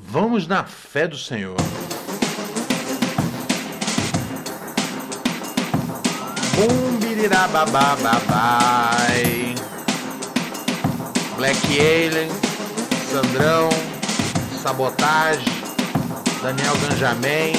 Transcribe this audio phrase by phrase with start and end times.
[0.00, 1.56] Vamos na fé do Senhor.
[6.54, 9.54] Bumbirirabababai.
[11.36, 12.28] Black Alien,
[13.10, 13.68] Sandrão,
[14.60, 15.44] Sabotagem,
[16.42, 17.52] Daniel Ganjamin,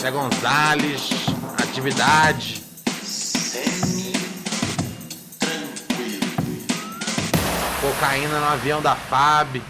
[0.00, 1.10] Zé Gonzalez,
[1.62, 2.62] Atividade.
[7.82, 9.60] Cocaína no avião da FAB.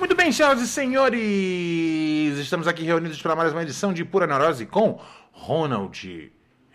[0.00, 2.38] Muito bem, senhoras e senhores!
[2.38, 4.98] Estamos aqui reunidos para mais uma edição de Pura Neurose com
[5.30, 6.32] Ronald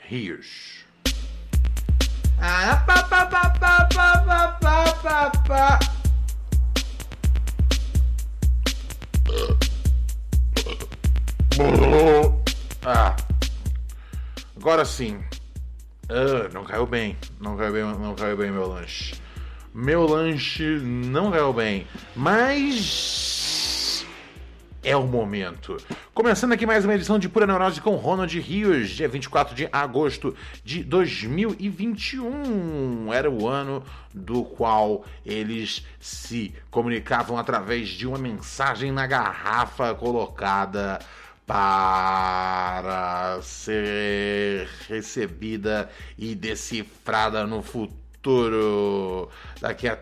[0.08, 0.86] Rios.
[2.40, 5.80] Ah, pá, pá, pá, pá, pá, pá, pá, pá.
[12.86, 13.16] Ah,
[14.56, 15.20] agora sim.
[16.10, 17.18] Ah, não caiu bem.
[17.40, 19.25] Não caiu bem, não caiu bem meu lanche.
[19.78, 21.86] Meu lanche não caiu bem.
[22.16, 24.06] Mas
[24.82, 25.76] é o momento.
[26.14, 30.34] Começando aqui mais uma edição de Pura Neurose com Ronald Rios, dia 24 de agosto
[30.64, 33.14] de 2021.
[33.14, 41.00] Era o ano do qual eles se comunicavam através de uma mensagem na garrafa colocada
[41.46, 48.05] para ser recebida e decifrada no futuro
[49.62, 49.98] daqui a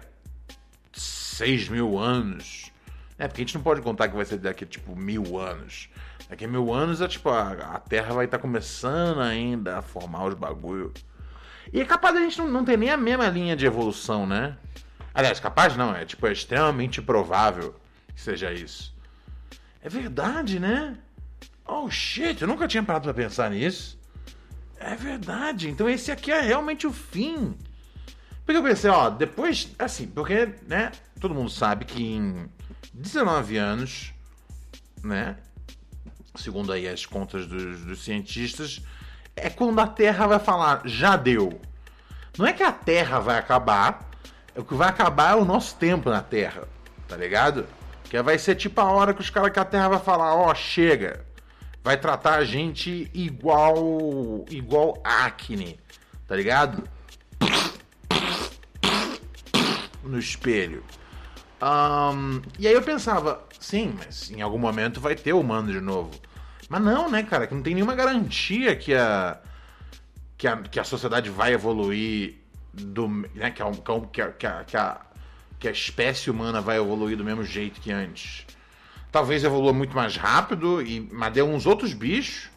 [0.93, 2.71] 6 mil anos.
[3.17, 5.89] É, porque a gente não pode contar que vai ser daqui a tipo mil anos.
[6.29, 10.25] Daqui a mil anos é tipo, a, a Terra vai estar começando ainda a formar
[10.25, 10.93] os bagulho.
[11.71, 14.57] E é capaz da gente não, não ter nem a mesma linha de evolução, né?
[15.13, 17.75] Aliás, capaz não, é tipo, é extremamente provável
[18.15, 18.93] que seja isso.
[19.81, 20.97] É verdade, né?
[21.65, 23.99] Oh shit, eu nunca tinha parado pra pensar nisso.
[24.79, 27.55] É verdade, então esse aqui é realmente o fim.
[28.45, 32.49] Porque eu pensei, ó, depois, assim, porque, né, todo mundo sabe que em
[32.93, 34.13] 19 anos,
[35.01, 35.37] né,
[36.35, 38.81] segundo aí as contas dos, dos cientistas,
[39.35, 41.59] é quando a Terra vai falar, já deu.
[42.37, 44.09] Não é que a Terra vai acabar,
[44.55, 46.67] é o que vai acabar é o nosso tempo na Terra,
[47.07, 47.65] tá ligado?
[48.03, 50.53] Que vai ser tipo a hora que os caras que a Terra vai falar, ó,
[50.53, 51.25] chega.
[51.83, 55.79] Vai tratar a gente igual igual acne,
[56.27, 56.83] tá ligado?
[60.03, 60.83] No espelho.
[61.61, 66.11] Um, e aí eu pensava, sim, mas em algum momento vai ter humano de novo.
[66.67, 67.47] Mas não, né, cara?
[67.47, 69.39] Que não tem nenhuma garantia que a,
[70.37, 72.35] que a, que a sociedade vai evoluir
[72.73, 73.07] do.
[73.07, 73.71] Né, que, a,
[74.11, 75.01] que, a, que, a, que, a,
[75.59, 78.45] que a espécie humana vai evoluir do mesmo jeito que antes.
[79.11, 82.49] Talvez evolua muito mais rápido, e, mas deu uns outros bichos,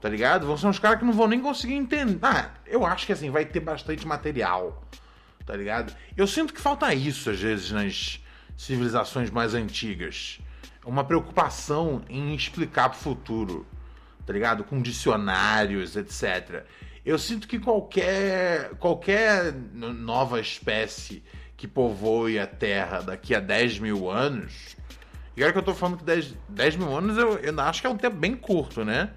[0.00, 0.46] tá ligado?
[0.46, 2.18] Vão ser uns caras que não vão nem conseguir entender.
[2.22, 4.82] Ah, eu acho que assim, vai ter bastante material,
[5.46, 5.94] tá ligado?
[6.16, 8.20] Eu sinto que falta isso às vezes nas
[8.56, 10.40] civilizações mais antigas.
[10.84, 13.66] Uma preocupação em explicar pro futuro,
[14.26, 14.64] tá ligado?
[14.64, 16.64] Com dicionários, etc.
[17.04, 21.22] Eu sinto que qualquer, qualquer nova espécie
[21.56, 24.76] que povoe a Terra daqui a 10 mil anos.
[25.36, 27.86] E olha que eu tô falando que 10, 10 mil anos eu, eu acho que
[27.86, 29.10] é um tempo bem curto, né?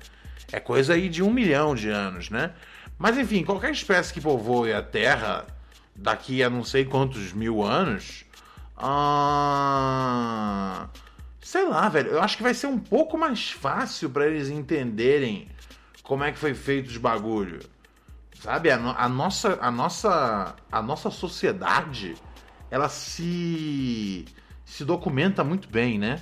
[0.51, 2.53] É coisa aí de um milhão de anos, né?
[2.97, 5.45] Mas enfim, qualquer espécie que povoe a Terra
[6.01, 8.25] daqui a não sei quantos mil anos
[8.81, 9.99] ah,
[11.41, 12.11] sei lá, velho.
[12.11, 15.49] Eu acho que vai ser um pouco mais fácil para eles entenderem
[16.01, 17.59] como é que foi feito os bagulho.
[18.41, 18.71] Sabe?
[18.71, 22.15] A, no, a, nossa, a nossa, a nossa sociedade,
[22.71, 24.25] ela se
[24.63, 26.21] se documenta muito bem, né?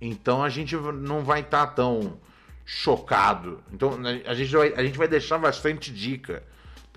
[0.00, 2.18] Então a gente não vai estar tá tão
[2.64, 3.62] chocado.
[3.72, 6.42] Então a gente vai, a gente vai deixar bastante dica,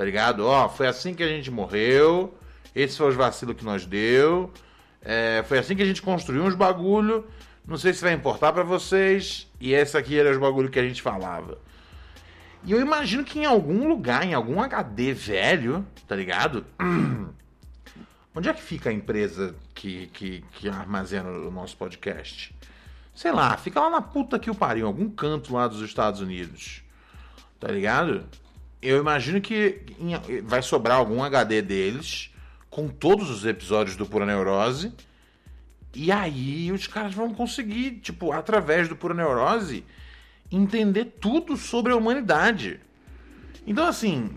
[0.02, 0.48] tá ligado?
[0.48, 2.36] Ó, foi assim que a gente morreu.
[2.74, 4.52] Esse foi os vacilos que nós deu.
[5.00, 7.28] É, foi assim que a gente construiu uns bagulho.
[7.64, 9.48] Não sei se vai importar para vocês.
[9.60, 11.60] E esse aqui era os bagulho que a gente falava.
[12.64, 16.66] E eu imagino que em algum lugar, em algum HD velho, tá ligado?
[18.34, 22.56] Onde é que fica a empresa que, que, que armazena o nosso podcast?
[23.14, 26.22] Sei lá, fica lá na puta que o pariu, em algum canto lá dos Estados
[26.22, 26.82] Unidos.
[27.60, 28.26] Tá ligado?
[28.82, 29.82] Eu imagino que
[30.44, 32.34] vai sobrar algum HD deles
[32.70, 34.94] com todos os episódios do Pura Neurose
[35.94, 39.86] E aí os caras vão conseguir, tipo, através do Pura Neurose,
[40.52, 42.80] entender tudo sobre a humanidade.
[43.68, 44.32] Então, assim,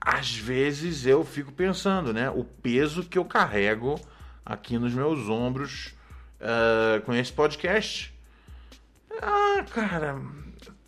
[0.00, 2.30] às vezes eu fico pensando, né?
[2.30, 4.00] O peso que eu carrego
[4.44, 5.94] aqui nos meus ombros
[6.40, 8.12] uh, com esse podcast.
[9.20, 10.20] Ah, cara,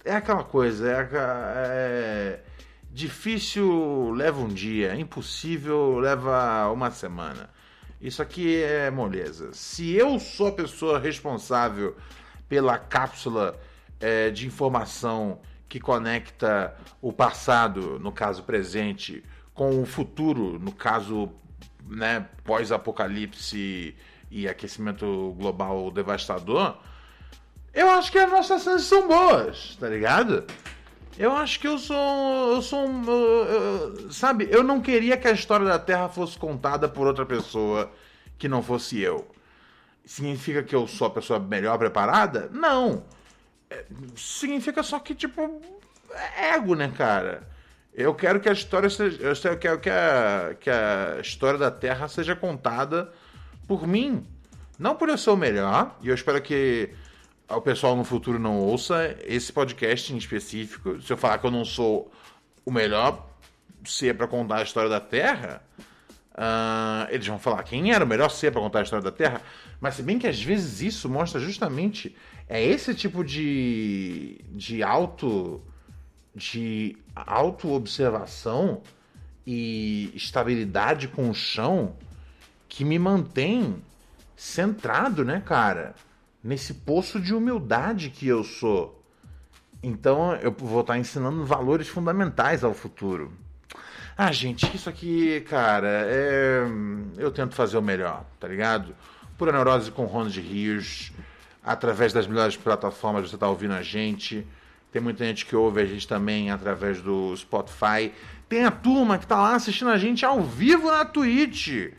[0.04, 2.40] é aquela coisa, é, é,
[2.94, 7.50] difícil leva um dia, impossível leva uma semana.
[8.00, 9.52] Isso aqui é moleza.
[9.52, 11.96] Se eu sou a pessoa responsável
[12.48, 13.58] pela cápsula
[13.98, 21.32] é, de informação que conecta o passado, no caso presente, com o futuro, no caso
[21.88, 23.96] né, pós-apocalipse
[24.30, 26.78] e aquecimento global devastador,
[27.72, 30.44] eu acho que as nossas chances são boas, tá ligado?
[31.16, 32.54] Eu acho que eu sou.
[32.54, 34.10] Eu sou um.
[34.10, 37.90] Sabe, eu não queria que a história da Terra fosse contada por outra pessoa
[38.36, 39.26] que não fosse eu.
[40.04, 42.50] Significa que eu sou a pessoa melhor preparada?
[42.52, 43.04] Não.
[43.70, 43.84] É,
[44.16, 45.62] significa só que, tipo,
[46.36, 47.48] é ego, né, cara?
[47.94, 49.22] Eu quero que a história seja.
[49.22, 53.12] Eu quero que a, que a história da Terra seja contada
[53.68, 54.26] por mim.
[54.76, 55.96] Não por eu ser o melhor.
[56.02, 56.90] E eu espero que
[57.48, 61.00] o pessoal no futuro não ouça esse podcast em específico.
[61.02, 62.10] Se eu falar que eu não sou
[62.64, 63.28] o melhor
[63.84, 65.62] ser para contar a história da Terra,
[66.32, 69.42] uh, eles vão falar quem era o melhor ser para contar a história da Terra.
[69.80, 72.16] Mas se bem que às vezes isso mostra justamente
[72.48, 75.62] é esse tipo de de auto
[76.34, 78.82] de auto-observação
[79.46, 81.94] e estabilidade com o chão
[82.68, 83.76] que me mantém
[84.34, 85.94] centrado, né, cara?
[86.44, 89.02] Nesse poço de humildade que eu sou.
[89.82, 93.32] Então eu vou estar ensinando valores fundamentais ao futuro.
[94.16, 96.62] Ah, gente, isso aqui, cara, é...
[97.16, 98.94] eu tento fazer o melhor, tá ligado?
[99.36, 101.10] Pura Neurose com Ronald Rios,
[101.64, 104.46] através das melhores plataformas você tá ouvindo a gente.
[104.92, 108.12] Tem muita gente que ouve a gente também através do Spotify.
[108.48, 111.90] Tem a turma que tá lá assistindo a gente ao vivo na Twitch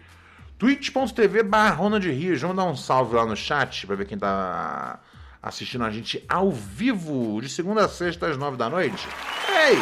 [0.58, 2.42] twitch.tv barra de Rios.
[2.42, 5.00] Vamos dar um salve lá no chat para ver quem tá
[5.42, 9.08] assistindo a gente ao vivo, de segunda a sexta às nove da noite.
[9.50, 9.78] Ei!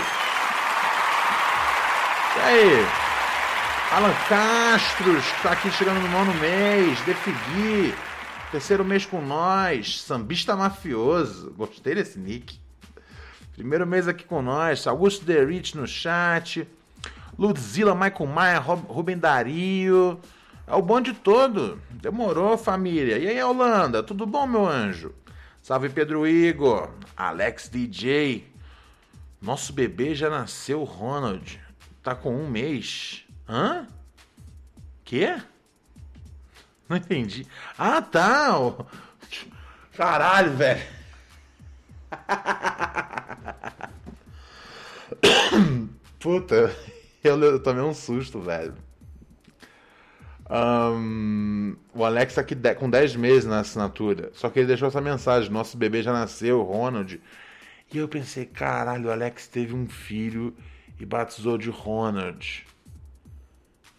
[2.36, 2.86] E aí?
[3.92, 7.00] Alan Castros, que tá aqui chegando no nono mês.
[7.02, 7.94] Defigui,
[8.52, 10.02] terceiro mês com nós.
[10.02, 11.54] Sambista mafioso.
[11.56, 12.60] Gostei desse nick.
[13.54, 14.88] Primeiro mês aqui com nós.
[14.88, 16.68] Augusto Derich no chat.
[17.38, 20.20] Ludzilla, Michael Maia, Rubem Dario.
[20.66, 21.82] É o bonde todo.
[21.90, 23.18] Demorou, família.
[23.18, 25.14] E aí, Holanda, tudo bom, meu anjo?
[25.62, 26.90] Salve, Pedro Igor.
[27.16, 28.52] Alex DJ.
[29.42, 31.60] Nosso bebê já nasceu, Ronald.
[32.02, 33.26] Tá com um mês.
[33.48, 33.88] Hã?
[35.04, 35.38] Quê?
[36.88, 37.46] Não entendi.
[37.78, 38.52] Ah, tá.
[39.96, 40.82] Caralho, velho.
[46.20, 46.76] Puta,
[47.24, 48.74] eu tomei um susto, velho.
[50.50, 54.30] Um, o Alex tá aqui com 10 meses na assinatura.
[54.34, 57.22] Só que ele deixou essa mensagem: Nosso bebê já nasceu, Ronald.
[57.94, 60.56] E eu pensei: caralho, o Alex teve um filho
[61.00, 62.66] e batizou de Ronald.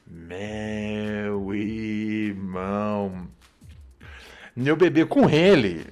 [0.06, 3.29] Meu irmão.
[4.56, 5.85] Meu bebê com ele.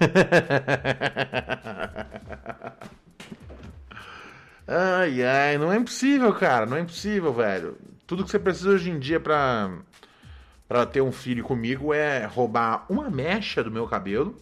[4.66, 6.64] ai, ai, não é impossível, cara.
[6.64, 7.76] Não é impossível, velho.
[8.10, 9.70] Tudo que você precisa hoje em dia para
[10.66, 14.36] para ter um filho comigo é roubar uma mecha do meu cabelo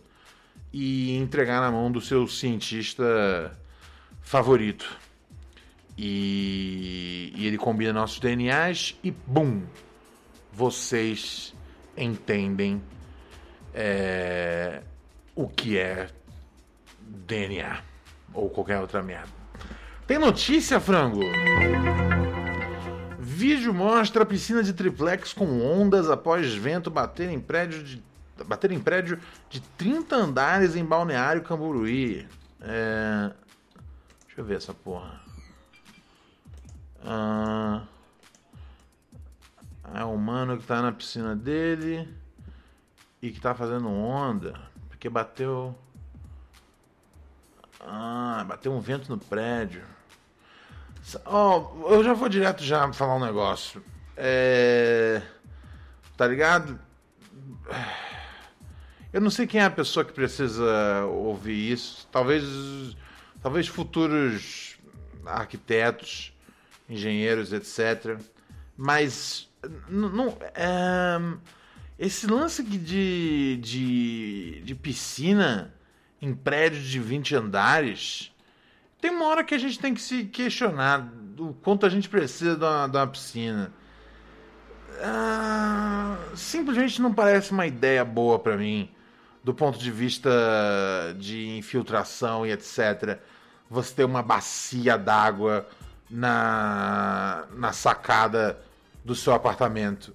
[0.73, 3.53] e entregar na mão do seu cientista
[4.23, 4.97] favorito.
[5.99, 9.61] E, e ele combina nossos DNAs e bum!
[10.51, 11.55] Vocês
[11.95, 12.83] entendem
[13.75, 14.81] é,
[15.35, 16.09] o que é
[17.01, 17.83] DNA
[18.33, 19.29] ou qualquer outra merda.
[20.07, 21.21] Tem notícia, frango?
[23.39, 28.03] Vídeo mostra piscina de triplex com ondas após vento bater em prédio de,
[28.45, 32.27] bater em prédio de 30 andares em Balneário Camburuí.
[32.61, 33.31] É...
[34.27, 35.21] Deixa eu ver essa porra.
[37.05, 37.85] Ah...
[39.95, 42.13] É um mano que tá na piscina dele
[43.23, 44.61] e que tá fazendo onda.
[44.89, 45.79] Porque bateu.
[47.79, 49.85] Ah, bateu um vento no prédio.
[51.25, 53.83] Oh, eu já vou direto já falar um negócio.
[54.17, 55.23] É...
[56.17, 56.79] Tá ligado?
[59.13, 62.07] Eu não sei quem é a pessoa que precisa ouvir isso.
[62.13, 62.45] Talvez,
[63.41, 64.77] talvez futuros
[65.25, 66.33] arquitetos,
[66.89, 68.19] engenheiros, etc.
[68.77, 69.49] Mas
[69.89, 71.19] não, é...
[71.99, 75.75] esse lance de, de, de piscina
[76.21, 78.33] em prédios de 20 andares,
[79.01, 82.57] tem uma hora que a gente tem que se questionar o quanto a gente precisa
[82.57, 83.73] de uma piscina.
[85.01, 88.91] Ah, simplesmente não parece uma ideia boa para mim,
[89.45, 90.31] do ponto de vista
[91.17, 93.19] de infiltração e etc.
[93.71, 95.69] Você ter uma bacia d'água
[96.11, 98.59] na, na sacada
[99.05, 100.13] do seu apartamento,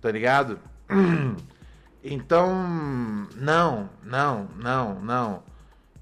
[0.00, 0.58] tá ligado?
[2.10, 2.64] Então,
[3.34, 5.42] não, não, não, não.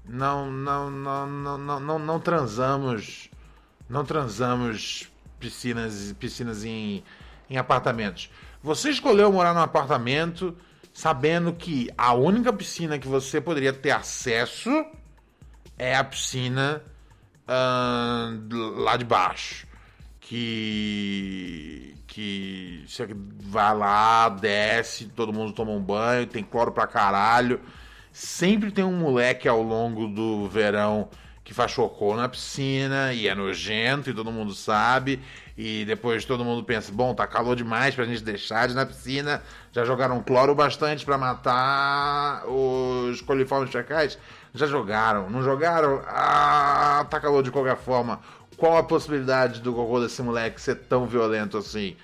[0.07, 3.29] Não, não, não, não, não, não, transamos,
[3.89, 7.03] não transamos piscinas, piscinas em,
[7.49, 8.29] em apartamentos.
[8.63, 10.55] Você escolheu morar num apartamento
[10.93, 14.69] sabendo que a única piscina que você poderia ter acesso
[15.77, 16.81] é a piscina
[17.47, 19.67] uh, lá de baixo.
[20.19, 23.07] Que que você
[23.43, 27.61] vai lá, desce, todo mundo toma um banho, tem cloro pra caralho.
[28.19, 31.07] Sempre tem um moleque ao longo do verão
[31.43, 35.21] que faz cocô na piscina e é nojento e todo mundo sabe.
[35.55, 38.87] E depois todo mundo pensa: bom, tá calor demais pra gente deixar de ir na
[38.87, 39.43] piscina.
[39.71, 44.17] Já jogaram cloro bastante para matar os coliformes fecais?
[44.51, 46.01] Já jogaram, não jogaram?
[46.07, 48.19] Ah, tá calor de qualquer forma.
[48.57, 51.95] Qual a possibilidade do cocô desse moleque ser tão violento assim?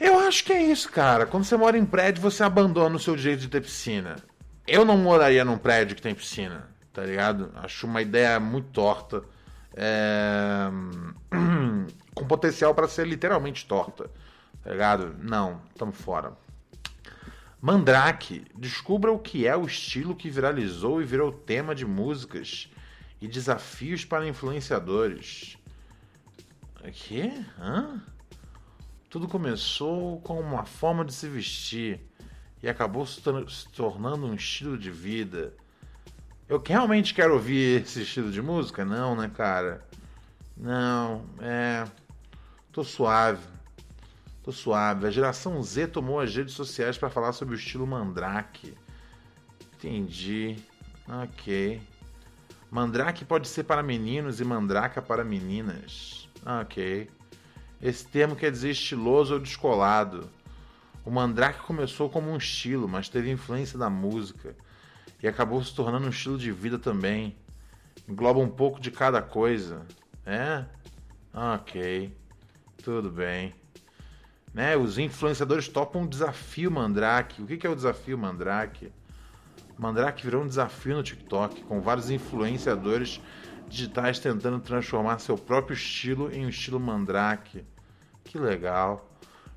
[0.00, 1.26] Eu acho que é isso, cara.
[1.26, 4.29] Quando você mora em prédio, você abandona o seu direito de ter piscina.
[4.72, 7.50] Eu não moraria num prédio que tem piscina, tá ligado?
[7.56, 9.24] Acho uma ideia muito torta.
[9.74, 10.70] É...
[12.14, 14.08] Com potencial para ser literalmente torta,
[14.62, 15.16] tá ligado?
[15.18, 16.34] Não, tamo fora.
[17.60, 22.70] Mandrake, descubra o que é o estilo que viralizou e virou tema de músicas
[23.20, 25.58] e desafios para influenciadores.
[26.92, 27.32] Quê?
[27.58, 28.00] Hã?
[29.08, 32.08] Tudo começou com uma forma de se vestir
[32.62, 33.20] e acabou se,
[33.72, 35.54] tornando um estilo de vida.
[36.48, 38.84] Eu realmente quero ouvir esse estilo de música?
[38.84, 39.86] Não, né, cara?
[40.56, 41.86] Não, é.
[42.72, 43.46] Tô suave.
[44.42, 45.06] Tô suave.
[45.06, 48.74] A geração Z tomou as redes sociais para falar sobre o estilo Mandrake.
[49.74, 50.56] Entendi.
[51.08, 51.80] Ok.
[52.70, 56.28] Mandrake pode ser para meninos e mandraka para meninas.
[56.44, 57.10] Ok.
[57.80, 60.30] Esse termo quer dizer estiloso ou descolado.
[61.04, 64.54] O mandrake começou como um estilo, mas teve influência da música
[65.22, 67.36] e acabou se tornando um estilo de vida também.
[68.08, 69.86] Engloba um pouco de cada coisa.
[70.24, 70.64] É?
[71.32, 72.14] Ok.
[72.82, 73.54] Tudo bem.
[74.52, 74.76] Né?
[74.76, 77.42] Os influenciadores topam um desafio Mandrake.
[77.42, 78.92] O que é o desafio Mandrake?
[79.78, 83.20] Mandrake virou um desafio no TikTok, com vários influenciadores
[83.68, 87.64] digitais tentando transformar seu próprio estilo em um estilo Mandrake.
[88.24, 89.09] Que legal.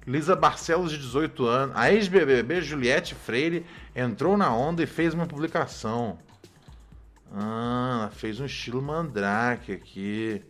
[0.06, 5.26] Lisa Barcelos, de 18 anos, a ex-BBB Juliette Freire entrou na onda e fez uma
[5.26, 6.18] publicação.
[7.34, 10.44] Ah, fez um estilo Mandrake aqui.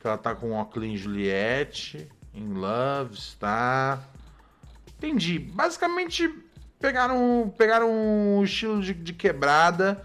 [0.00, 4.00] Que ela tá com um óculos Juliette, em Love, está.
[4.98, 5.38] Entendi.
[5.38, 6.28] Basicamente
[6.80, 10.04] pegaram, pegaram o estilo de, de quebrada,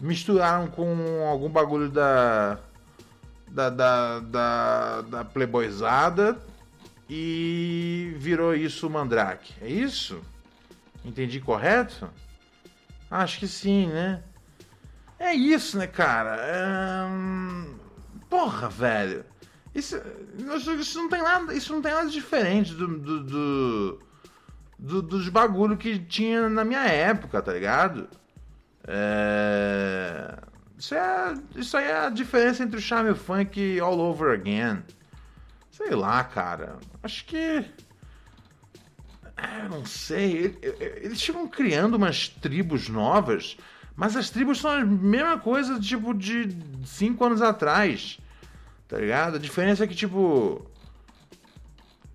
[0.00, 2.58] misturaram com algum bagulho da.
[3.48, 6.40] Da, da, da, da Playboyzada
[7.08, 9.54] e virou isso o Mandrake.
[9.60, 10.20] É isso?
[11.04, 12.08] Entendi correto?
[13.10, 14.22] Acho que sim, né?
[15.18, 16.36] É isso, né, cara?
[16.40, 17.06] É...
[18.28, 19.24] Porra, velho.
[19.74, 20.00] Isso,
[20.78, 24.02] isso não tem nada, isso não tem nada diferente do, do, do
[24.82, 28.08] do, dos bagulho que tinha na minha época, tá ligado?
[28.86, 30.38] É...
[30.76, 34.34] Isso, é, isso aí é a diferença entre o charme e o funk all over
[34.34, 34.82] again.
[35.84, 36.78] Sei lá, cara.
[37.02, 37.64] Acho que.
[39.36, 40.56] É, não sei.
[41.02, 43.56] Eles estavam criando umas tribos novas,
[43.96, 48.18] mas as tribos são a mesma coisa, tipo, de cinco anos atrás.
[48.86, 49.36] Tá ligado?
[49.36, 50.64] A diferença é que, tipo.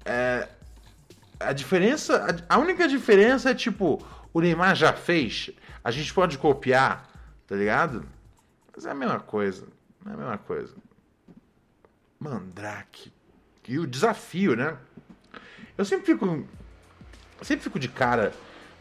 [0.05, 0.47] É,
[1.39, 2.45] a diferença.
[2.47, 4.01] A única diferença é tipo,
[4.33, 5.49] o Neymar já fez,
[5.83, 7.05] a gente pode copiar,
[7.45, 8.05] tá ligado?
[8.73, 9.67] Mas é a mesma coisa.
[10.05, 10.73] É a mesma coisa.
[12.19, 13.16] Mandrake.
[13.67, 14.77] E o desafio, né?
[15.77, 16.47] Eu sempre fico.
[17.41, 18.33] Sempre fico de cara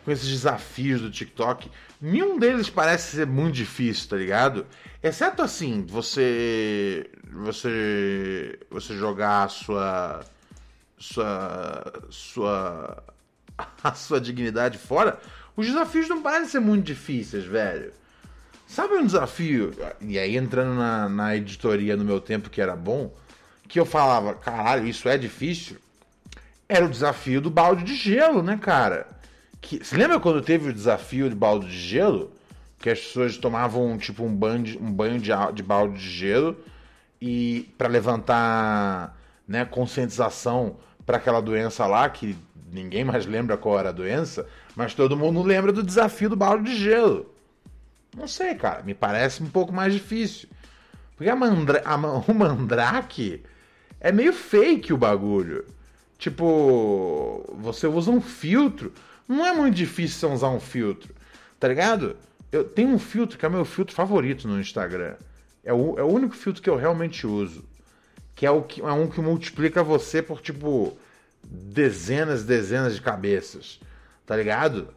[0.04, 1.70] com esses desafios do TikTok.
[2.00, 4.66] Nenhum deles parece ser muito difícil, tá ligado?
[5.02, 7.10] Exceto assim, você.
[7.30, 8.58] Você.
[8.70, 10.24] Você jogar a sua
[10.98, 13.02] sua, sua,
[13.82, 15.18] a sua dignidade fora,
[15.56, 17.92] os desafios não parecem ser muito difíceis, velho.
[18.66, 19.72] Sabe um desafio?
[20.00, 23.14] E aí, entrando na, na editoria no meu tempo que era bom,
[23.68, 25.76] que eu falava, caralho, isso é difícil?
[26.68, 29.06] Era o desafio do balde de gelo, né, cara?
[29.60, 32.32] Que, você lembra quando teve o desafio de balde de gelo?
[32.78, 36.56] Que as pessoas tomavam tipo um banho de, um banho de, de balde de gelo
[37.20, 42.36] e para levantar né, conscientização para aquela doença lá que
[42.70, 46.64] ninguém mais lembra qual era a doença, mas todo mundo lembra do desafio do balde
[46.64, 47.32] de gelo.
[48.16, 50.48] Não sei, cara, me parece um pouco mais difícil.
[51.16, 53.42] Porque a mandra a, o mandrake
[54.00, 55.64] é meio fake o bagulho.
[56.18, 58.92] Tipo, você usa um filtro.
[59.28, 61.14] Não é muito difícil usar um filtro,
[61.58, 62.16] tá ligado?
[62.50, 65.14] Eu tenho um filtro que é meu filtro favorito no Instagram.
[65.64, 67.64] É o, é o único filtro que eu realmente uso.
[68.34, 70.96] Que é, o que é um que multiplica você por, tipo,
[71.42, 73.80] dezenas e dezenas de cabeças.
[74.24, 74.94] Tá ligado?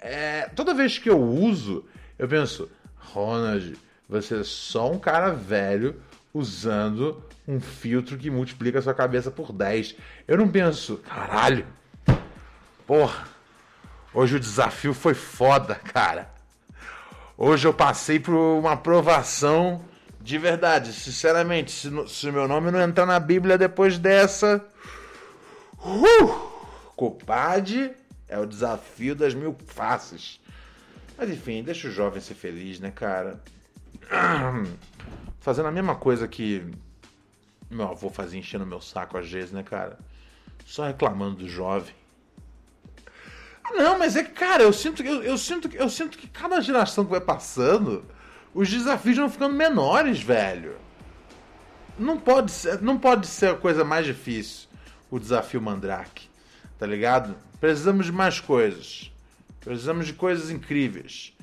[0.00, 1.84] É, toda vez que eu uso,
[2.18, 3.76] eu penso, Ronald,
[4.08, 5.96] você é só um cara velho
[6.34, 9.94] usando um filtro que multiplica sua cabeça por 10.
[10.26, 11.64] Eu não penso, caralho,
[12.84, 13.28] porra,
[14.12, 16.28] hoje o desafio foi foda, cara.
[17.38, 19.84] Hoje eu passei por uma aprovação
[20.20, 21.70] de verdade, sinceramente.
[21.70, 24.64] Se, se meu nome não entrar na Bíblia depois dessa.
[25.78, 26.28] Uh,
[26.96, 27.92] Copade
[28.28, 30.40] é o desafio das mil faces.
[31.16, 33.40] Mas enfim, deixa o jovem ser feliz, né, cara?
[35.44, 36.64] Fazendo a mesma coisa que
[37.70, 39.98] meu avô fazia enchendo meu saco às vezes, né, cara?
[40.64, 41.94] Só reclamando do jovem.
[43.72, 47.04] Não, mas é que, cara, eu sinto, eu, eu, sinto, eu sinto que cada geração
[47.04, 48.06] que vai passando,
[48.54, 50.78] os desafios vão ficando menores, velho.
[51.98, 54.66] Não pode ser, não pode ser a coisa mais difícil,
[55.10, 56.26] o desafio Mandrake.
[56.78, 57.36] Tá ligado?
[57.60, 59.12] Precisamos de mais coisas.
[59.60, 61.36] Precisamos de coisas incríveis.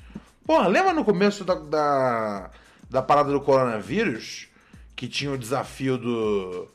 [0.44, 2.50] Porra, lembra no começo da, da,
[2.92, 4.48] da parada do coronavírus?
[4.94, 6.68] Que tinha o desafio do,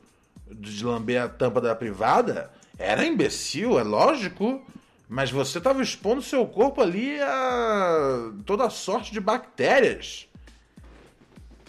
[0.52, 2.52] de lamber a tampa da privada?
[2.78, 4.66] Era imbecil, é lógico.
[5.08, 10.28] Mas você estava expondo seu corpo ali a toda sorte de bactérias.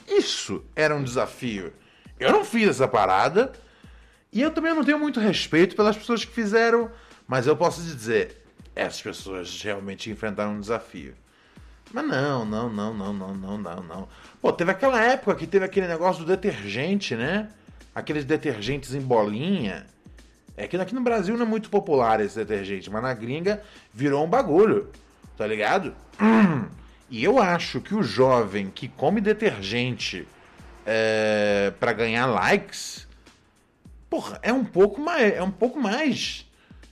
[0.08, 1.72] Isso era um desafio.
[2.18, 3.52] Eu não fiz essa parada.
[4.32, 6.90] E eu também não tenho muito respeito pelas pessoas que fizeram.
[7.28, 8.42] Mas eu posso dizer,
[8.74, 11.14] essas pessoas realmente enfrentaram um desafio.
[11.92, 14.08] Mas não, não, não, não, não, não, não, não.
[14.40, 17.48] Pô, teve aquela época que teve aquele negócio do detergente, né?
[17.94, 19.86] Aqueles detergentes em bolinha.
[20.56, 23.62] É que aqui no Brasil não é muito popular esse detergente, mas na gringa
[23.94, 24.90] virou um bagulho,
[25.36, 25.94] tá ligado?
[27.10, 30.28] E eu acho que o jovem que come detergente
[30.84, 33.08] é, para ganhar likes,
[34.10, 36.46] porra, é um pouco mais, é um pouco mais.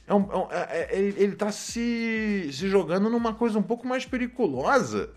[0.06, 3.86] É um, é, é, é, ele, ele tá se, se jogando numa coisa um pouco
[3.86, 5.10] mais periculosa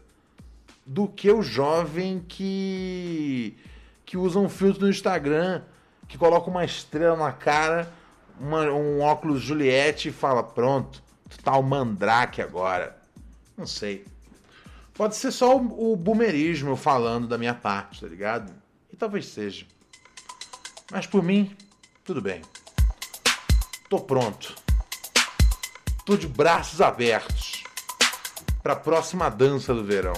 [0.86, 3.56] do que o jovem que
[4.04, 5.62] que usa um filtro no Instagram,
[6.08, 7.94] que coloca uma estrela na cara
[8.40, 12.98] uma, um óculos Juliette e fala: pronto, tu tá o mandrake agora.
[13.58, 14.06] Não sei.
[14.94, 18.52] Pode ser só o, o boomerismo falando da minha parte, tá ligado?
[18.92, 19.66] E talvez seja.
[20.92, 21.56] Mas por mim,
[22.04, 22.42] tudo bem.
[23.90, 24.56] Tô pronto.
[26.10, 27.64] Tô de braços abertos
[28.64, 30.16] para a próxima dança do verão.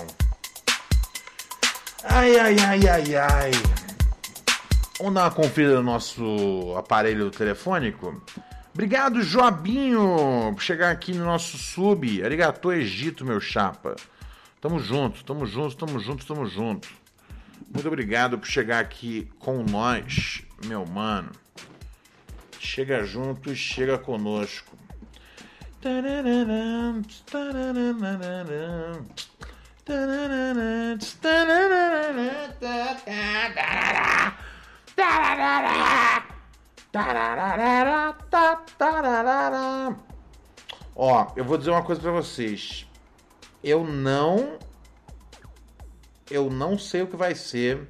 [2.01, 3.51] Ai, ai, ai, ai, ai.
[4.97, 8.23] Vamos dar uma conferida no nosso aparelho telefônico?
[8.73, 12.23] Obrigado, Jobinho, por chegar aqui no nosso sub.
[12.23, 13.97] Arigato, Egito, meu chapa.
[14.61, 16.87] Tamo junto, tamo junto, tamo junto, tamo junto.
[17.69, 21.31] Muito obrigado por chegar aqui com nós, meu mano.
[22.57, 24.80] Chega junto e chega conosco.
[40.95, 42.87] Ó, eu vou dizer uma coisa para vocês.
[43.63, 44.59] Eu não
[46.31, 47.87] eu não sei o que vai ser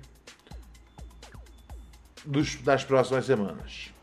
[2.25, 3.93] dos, das próximas semanas.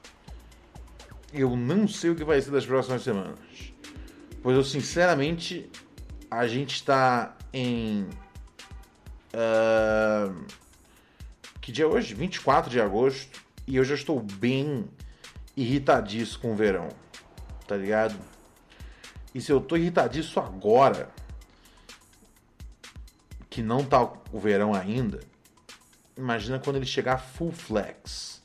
[1.32, 3.67] Eu não sei o que vai ser das próximas semanas.
[4.42, 5.70] Pois eu sinceramente
[6.30, 8.08] a gente está em
[9.34, 10.46] uh,
[11.60, 12.14] que dia é hoje?
[12.14, 13.42] 24 de agosto.
[13.66, 14.88] E eu já estou bem
[15.54, 16.88] irritadiço com o verão.
[17.66, 18.18] Tá ligado?
[19.34, 21.10] E se eu tô irritadiço agora,
[23.50, 25.20] que não tá o verão ainda,
[26.16, 28.42] imagina quando ele chegar full flex.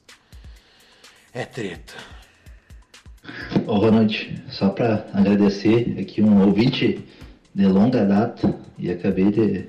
[1.32, 1.94] É treta.
[3.66, 7.00] Ô Ronald, só para agradecer aqui um ouvinte
[7.56, 9.66] de longa data e acabei de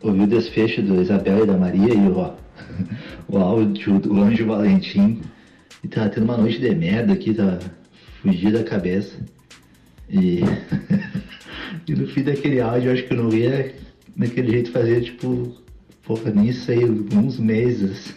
[0.00, 2.34] ouvir o desfecho do Isabel e da Maria e ó,
[3.28, 5.20] o áudio do Anjo Valentim.
[5.82, 7.58] E tá tendo uma noite de merda aqui, tá
[8.22, 9.16] fugir da cabeça.
[10.08, 10.40] E,
[11.88, 13.74] e no fim daquele áudio, acho que eu não ia
[14.14, 15.56] daquele jeito fazer, tipo,
[16.04, 18.14] porra, nisso aí, uns meses.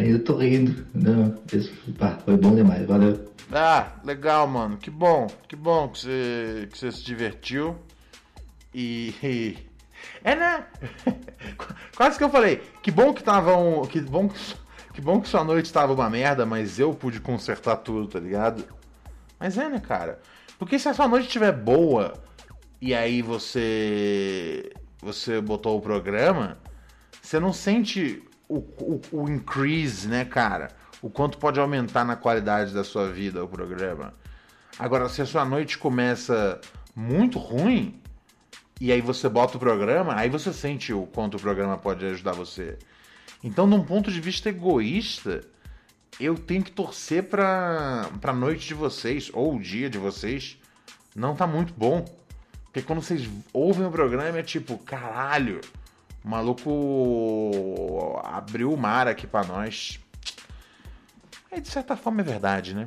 [0.00, 0.86] Eu tô rindo.
[0.94, 3.32] Não, isso, pá, foi bom demais, valeu.
[3.50, 4.76] Ah, legal, mano.
[4.76, 7.76] Que bom, que bom que você, que você se divertiu.
[8.74, 9.58] E.
[10.22, 10.66] É, né?
[11.96, 12.62] Quase que eu falei.
[12.82, 13.82] Que bom que tava um.
[13.86, 14.30] Que bom,
[14.94, 18.64] que bom que sua noite tava uma merda, mas eu pude consertar tudo, tá ligado?
[19.38, 20.20] Mas é, né, cara?
[20.58, 22.14] Porque se a sua noite estiver boa
[22.80, 24.70] e aí você.
[25.00, 26.58] Você botou o programa,
[27.22, 30.68] você não sente o, o, o increase, né, cara?
[31.02, 34.14] O quanto pode aumentar na qualidade da sua vida o programa.
[34.78, 36.60] Agora, se a sua noite começa
[36.94, 38.00] muito ruim,
[38.80, 42.32] e aí você bota o programa, aí você sente o quanto o programa pode ajudar
[42.32, 42.78] você.
[43.42, 45.44] Então, num ponto de vista egoísta,
[46.18, 50.58] eu tenho que torcer pra, pra noite de vocês, ou o dia de vocês,
[51.14, 52.04] não tá muito bom.
[52.64, 55.60] Porque quando vocês ouvem o programa é tipo, caralho,
[56.28, 59.98] o maluco abriu o mar aqui para nós.
[61.50, 62.86] É, de certa forma é verdade, né?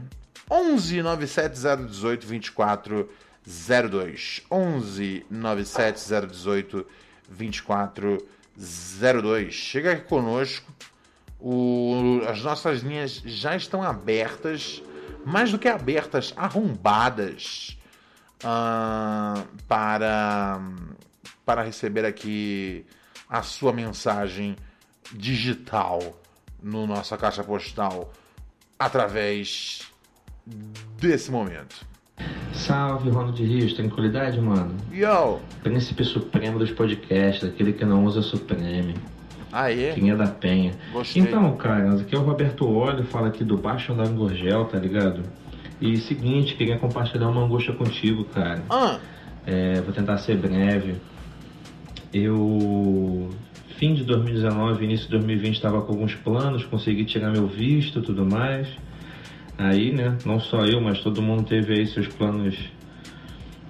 [0.50, 4.44] 11 97018 2402.
[4.52, 6.86] 11 97018
[7.30, 9.54] 2402.
[9.56, 10.72] Chega aqui conosco.
[11.40, 14.84] O, as nossas linhas já estão abertas,
[15.26, 17.76] mais do que abertas, arrombadas
[18.44, 20.62] uh, para,
[21.44, 22.86] para receber aqui
[23.32, 24.58] a sua mensagem
[25.14, 26.02] digital
[26.62, 28.12] no nossa caixa postal
[28.78, 29.90] através
[31.00, 31.86] desse momento.
[32.54, 34.76] Salve, Ronald Rios, tranquilidade, mano?
[34.92, 35.40] Yo!
[35.64, 38.96] Príncipe Supremo dos podcasts, aquele que não usa Supreme.
[39.52, 39.94] Aê!
[39.94, 40.74] Quem é da Penha.
[40.92, 41.22] Gostei.
[41.22, 45.24] Então, cara, aqui é o Roberto Olho, fala aqui do Baixo da Angorgel, tá ligado?
[45.80, 48.62] E seguinte, queria compartilhar uma angústia contigo, cara.
[48.70, 49.00] Ah.
[49.46, 50.98] É, vou tentar ser breve.
[52.14, 53.30] Eu,
[53.78, 58.26] fim de 2019, início de 2020, estava com alguns planos, consegui tirar meu visto tudo
[58.26, 58.68] mais.
[59.58, 62.58] Aí, né, não só eu, mas todo mundo teve aí seus planos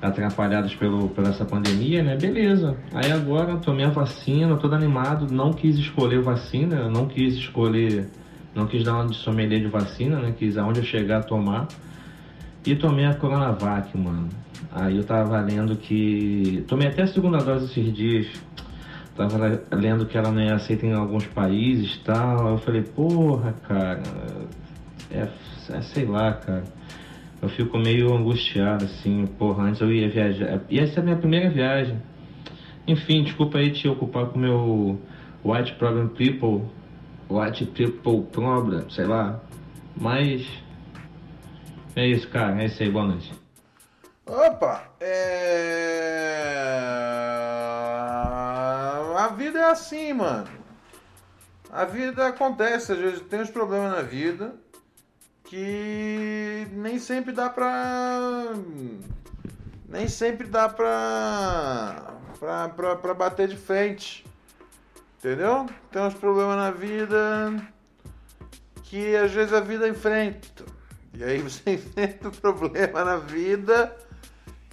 [0.01, 2.17] atrapalhados pelo, pela essa pandemia, né?
[2.17, 2.75] Beleza.
[2.93, 8.09] Aí agora tomei a vacina, todo animado, não quis escolher vacina, não quis escolher,
[8.55, 10.33] não quis dar uma de sommelier de vacina, né?
[10.37, 11.67] Quis aonde eu chegar a tomar.
[12.65, 14.29] E tomei a Coronavac, mano.
[14.71, 16.63] Aí eu tava lendo que.
[16.67, 18.27] Tomei até a segunda dose esses dias.
[19.15, 22.49] Tava lendo que ela não é aceita em alguns países e tal.
[22.49, 24.03] Eu falei, porra, cara.
[25.09, 25.27] É,
[25.69, 26.63] é, sei lá, cara.
[27.41, 29.25] Eu fico meio angustiado, assim.
[29.37, 30.61] Porra, antes eu ia viajar.
[30.69, 31.97] Ia ser a minha primeira viagem.
[32.87, 34.99] Enfim, desculpa aí te ocupar com meu
[35.43, 36.67] White Problem People.
[37.29, 39.39] White People Problem, sei lá.
[39.99, 40.47] Mas
[41.95, 42.61] é isso, cara.
[42.61, 42.89] É isso aí.
[42.89, 43.33] Boa noite.
[44.25, 44.83] Opa!
[44.99, 45.61] É...
[49.17, 50.47] A vida é assim, mano.
[51.71, 54.55] A vida acontece, às vezes tem uns problemas na vida
[55.45, 58.53] que nem sempre dá pra.
[59.87, 62.15] Nem sempre dá pra.
[62.39, 64.25] pra, pra, pra bater de frente.
[65.19, 65.67] Entendeu?
[65.91, 67.63] Tem uns problemas na vida
[68.83, 70.65] que às vezes a vida enfrenta.
[71.13, 73.95] E aí você enfrenta o problema na vida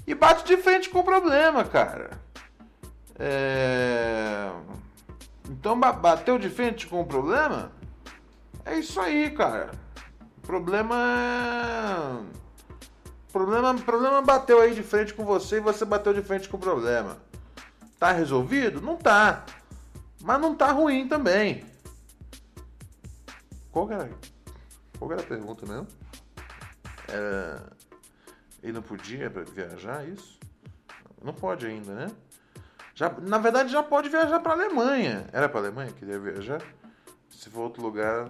[0.06, 2.10] e bate de frente com o problema, cara.
[3.18, 4.50] É...
[5.48, 7.72] Então bateu de frente com o problema?
[8.64, 9.70] É isso aí, cara.
[10.42, 12.38] Problema é...
[13.32, 16.60] Problema, problema bateu aí de frente com você e você bateu de frente com o
[16.60, 17.18] problema.
[17.98, 18.80] Tá resolvido?
[18.80, 19.44] Não tá.
[20.22, 21.64] Mas não tá ruim também.
[23.70, 24.10] Qual era,
[24.98, 25.86] qual era a pergunta mesmo?
[27.08, 27.72] Era...
[28.62, 30.38] Ele não podia viajar, isso?
[31.22, 32.06] Não pode ainda, né?
[32.94, 35.26] Já, na verdade, já pode viajar para Alemanha.
[35.32, 36.60] Era para Alemanha que queria viajar?
[37.30, 38.28] Se for outro lugar,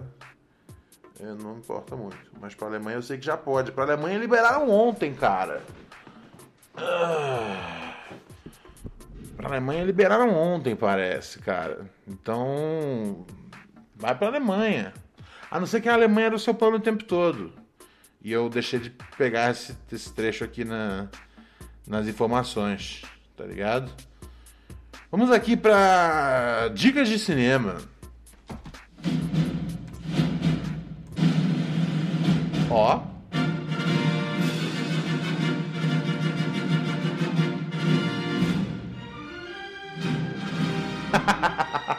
[1.19, 2.31] não importa muito.
[2.39, 3.71] Mas para Alemanha eu sei que já pode.
[3.71, 5.61] Para Alemanha liberaram ontem, cara.
[6.75, 7.95] Ah.
[9.35, 11.89] Para Alemanha liberaram ontem, parece, cara.
[12.07, 13.25] Então,
[13.95, 14.93] vai para Alemanha.
[15.49, 17.51] A não ser que a Alemanha era o seu plano o tempo todo.
[18.21, 21.07] E eu deixei de pegar esse, esse trecho aqui na,
[21.87, 23.03] nas informações,
[23.37, 23.91] tá ligado?
[25.09, 27.77] Vamos aqui para dicas de cinema.
[32.69, 33.01] Ó.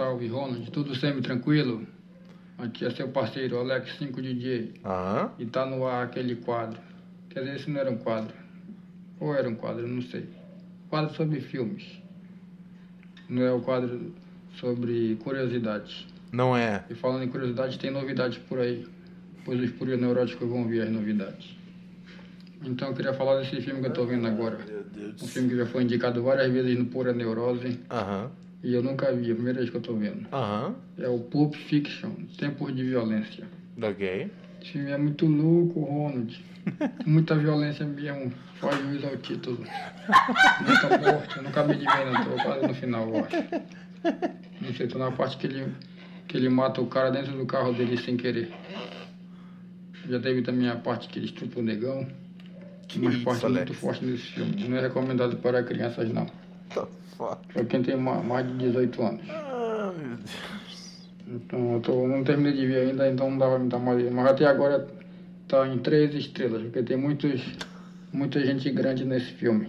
[0.00, 0.70] Salve, Ronald.
[0.70, 1.86] Tudo semi-tranquilo?
[2.56, 4.76] Aqui é seu parceiro, Alex 5DJ.
[4.82, 5.30] Aham.
[5.38, 6.80] E tá no ar aquele quadro.
[7.28, 8.34] Quer dizer, esse não era um quadro.
[9.20, 10.26] Ou era um quadro, não sei.
[10.88, 11.84] Quadro sobre filmes.
[13.28, 14.14] Não é o quadro
[14.58, 16.06] sobre curiosidades.
[16.32, 16.82] Não é.
[16.88, 18.86] E falando em curiosidades, tem novidades por aí.
[19.44, 21.58] Pois os puros neuróticos vão ver as novidades.
[22.64, 24.60] Então eu queria falar desse filme que eu tô vendo agora.
[25.22, 27.78] Um filme que já foi indicado várias vezes no Pura Neurose.
[27.90, 28.30] Aham.
[28.62, 30.26] E eu nunca vi, é a primeira vez que eu tô vendo.
[30.32, 30.74] Aham.
[30.98, 33.44] É o Pulp Fiction, Tempos de Violência.
[33.82, 34.30] Ok.
[34.60, 36.44] Esse filme é muito louco, Ronald.
[37.06, 38.30] Muita violência mesmo.
[38.56, 39.58] Faz jus ao título.
[39.58, 41.36] Muita morte.
[41.38, 42.24] Eu de ver, não.
[42.24, 43.36] Tô quase no final, eu acho.
[44.60, 45.72] Não sei, tô na parte que ele,
[46.28, 48.52] que ele mata o cara dentro do carro dele sem querer.
[50.06, 52.06] Já teve também a parte que ele estupa o negão.
[52.96, 53.68] Umas isso, partes Alex?
[53.68, 54.68] muito fortes nesse filme.
[54.68, 56.26] Não é recomendado para crianças, não.
[57.52, 59.20] Para quem tem ma- mais de 18 anos.
[59.30, 61.00] Ah, meu Deus.
[61.28, 64.10] Então, eu tô, não terminei de ver ainda, então não dá pra me dar mais.
[64.12, 64.86] Mas até agora
[65.46, 67.40] tá em três estrelas, porque tem muitos,
[68.12, 69.68] muita gente grande nesse filme.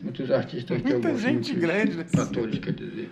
[0.00, 1.22] Muitos artistas que eu Muita gosto.
[1.22, 3.10] gente muitos grande nesse Atores, quer dizer.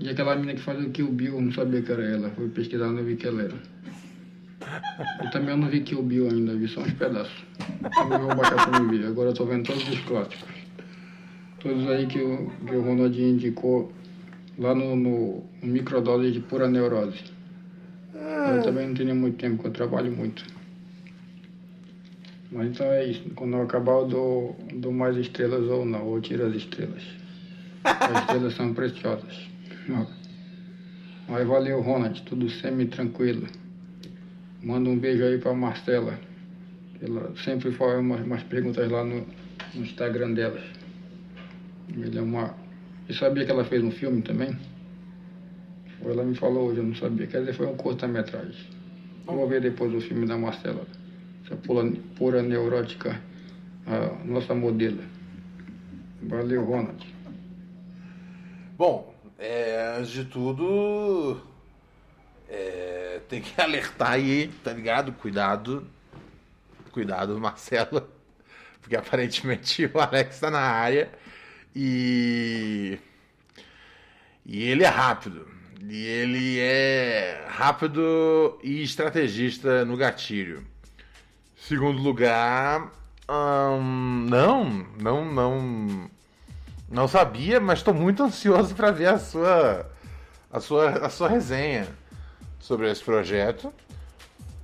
[0.00, 2.30] E aquela menina que faz o Kill Bill, eu não sabia que era ela.
[2.30, 3.54] Fui pesquisar, não vi que ela era.
[5.24, 7.44] E também eu não vi Kill Bill ainda, vi só uns pedaços.
[7.94, 9.06] Também vou baixar pra me ver.
[9.06, 10.53] Agora eu tô vendo todos os clássicos.
[11.64, 13.90] Todos aí que o, que o Ronaldinho indicou
[14.58, 17.24] lá no, no, microdose de pura neurose.
[18.12, 20.44] Eu também não tenho muito tempo, porque eu trabalho muito.
[22.52, 23.30] Mas então é isso.
[23.30, 27.02] Quando eu acabar, eu dou, dou mais estrelas ou não, ou tiro as estrelas.
[27.82, 29.48] As estrelas são preciosas.
[31.26, 32.20] Mas valeu, Ronald.
[32.24, 33.46] Tudo semi-tranquilo.
[34.62, 36.20] Manda um beijo aí pra Marcela.
[37.00, 39.26] Ela sempre faz umas, umas perguntas lá no,
[39.74, 40.60] no Instagram dela.
[41.88, 42.54] Ele é uma.
[43.08, 44.56] Eu sabia que ela fez um filme também.
[46.04, 47.26] Ela me falou hoje, eu não sabia.
[47.26, 48.66] Quer dizer, foi um curta-metragem.
[49.24, 50.86] Vou ver depois o filme da Marcela.
[51.44, 53.20] Essa pura, pura neurótica,
[53.86, 55.02] a nossa modelo.
[56.22, 57.06] Valeu, Ronald.
[58.76, 61.40] Bom, é, antes de tudo,
[62.48, 65.12] é, tem que alertar aí, tá ligado?
[65.12, 65.86] Cuidado.
[66.92, 68.08] Cuidado, Marcelo.
[68.80, 71.10] Porque aparentemente o Alex tá na área
[71.74, 72.98] e.
[74.46, 75.48] E ele é rápido.
[75.82, 80.64] E ele é rápido e estrategista no gatilho.
[81.56, 82.92] Segundo lugar,
[83.28, 84.64] hum, não,
[85.00, 86.10] não, não,
[86.90, 89.90] não sabia, mas estou muito ansioso para ver a sua,
[90.50, 91.88] a sua, a sua resenha
[92.60, 93.72] sobre esse projeto.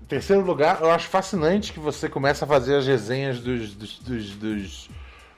[0.02, 3.98] Em terceiro lugar, eu acho fascinante que você começa a fazer as resenhas dos, dos,
[3.98, 4.90] dos, dos,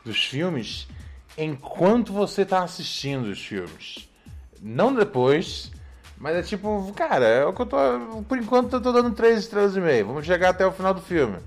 [0.04, 0.88] dos filmes
[1.36, 4.08] enquanto você está assistindo os filmes.
[4.60, 5.72] Não depois,
[6.16, 7.76] mas é tipo, cara, é o que eu tô.
[8.28, 10.06] Por enquanto eu tô dando 3 estrelas e meio.
[10.06, 11.38] Vamos chegar até o final do filme.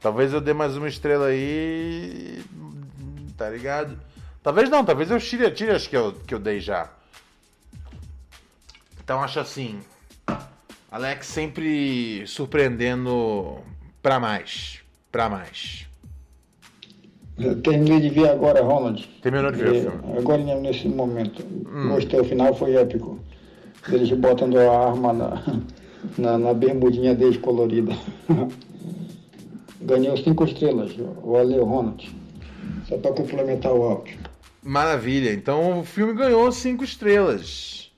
[0.00, 2.44] Talvez eu dê mais uma estrela aí.
[3.36, 3.98] Tá ligado?
[4.42, 6.90] Talvez não, talvez eu tire, tire as que eu, que eu dei já.
[9.02, 9.80] Então acho assim.
[10.90, 13.62] Alex sempre surpreendendo
[14.02, 14.80] pra mais.
[15.12, 15.86] Pra mais.
[17.38, 19.06] Eu terminei de ver agora, Ronald.
[19.20, 20.18] Terminou de ver o É, filme.
[20.18, 21.44] Agora nesse momento.
[21.88, 23.18] Gostei, o final foi épico.
[23.92, 25.42] Eles botando a arma na,
[26.16, 27.92] na, na bermudinha deles colorida.
[29.82, 30.92] Ganhou cinco estrelas.
[31.22, 32.10] Valeu, Ronald.
[32.88, 34.16] Só para complementar o áudio.
[34.62, 35.32] Maravilha.
[35.32, 37.92] Então o filme ganhou cinco estrelas.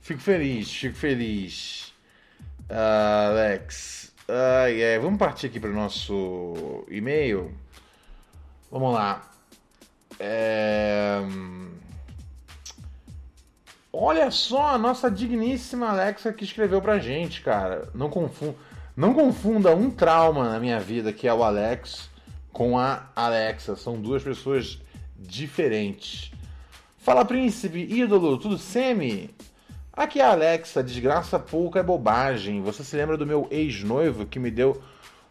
[0.00, 1.92] Fico feliz, fico feliz.
[2.68, 4.12] Ah, Alex.
[4.28, 7.52] Ai, ai, Vamos partir aqui para o nosso e-mail.
[8.70, 9.30] Vamos lá.
[10.18, 11.20] É...
[13.92, 17.88] Olha só a nossa digníssima Alexa que escreveu pra gente, cara.
[17.92, 18.56] Não confunda,
[18.96, 22.08] não confunda um trauma na minha vida, que é o Alex,
[22.52, 23.74] com a Alexa.
[23.74, 24.78] São duas pessoas
[25.18, 26.30] diferentes.
[26.98, 29.34] Fala, príncipe, ídolo, tudo semi?
[29.92, 32.62] Aqui é a Alexa, desgraça pouca é bobagem.
[32.62, 34.80] Você se lembra do meu ex-noivo que me deu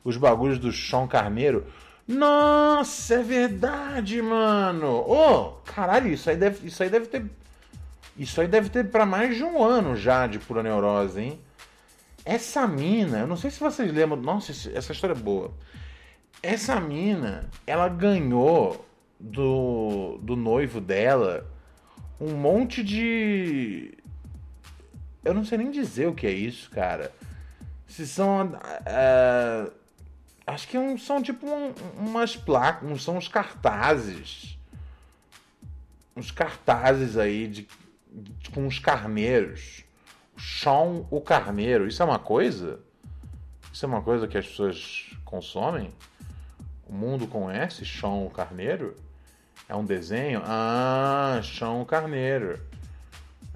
[0.04, 1.65] os bagulhos do Sean Carneiro?
[2.10, 4.88] Nossa, é verdade, mano.
[4.88, 7.24] Ô, oh, caralho, isso aí deve, isso aí deve ter
[8.17, 11.39] isso aí deve ter para mais de um ano já de pura neurose, hein?
[12.26, 14.19] Essa mina, eu não sei se vocês lembram.
[14.19, 15.54] Nossa, essa história é boa.
[16.41, 18.86] Essa mina, ela ganhou
[19.19, 21.50] do, do noivo dela
[22.19, 23.98] um monte de.
[25.24, 27.12] Eu não sei nem dizer o que é isso, cara.
[27.88, 28.48] Se são.
[28.48, 29.79] Uh,
[30.49, 34.57] acho que são tipo um, umas placas, são uns cartazes.
[36.15, 37.67] Uns cartazes aí de
[38.53, 39.83] com os carneiros.
[40.38, 41.88] Sean o carneiro.
[41.88, 42.79] Isso é uma coisa?
[43.71, 45.91] Isso é uma coisa que as pessoas consomem?
[46.88, 48.95] O mundo conhece Sean o carneiro?
[49.67, 50.41] É um desenho?
[50.45, 52.59] Ah, Sean o carneiro.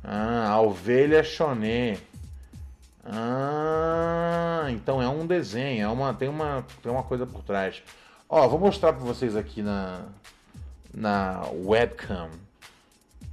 [0.04, 1.98] Ah, a ovelha Choné.
[3.04, 7.84] Ah, então é um desenho, é uma, tem, uma, tem uma coisa por trás.
[8.30, 10.06] Ó, vou mostrar para vocês aqui na,
[10.94, 12.30] na webcam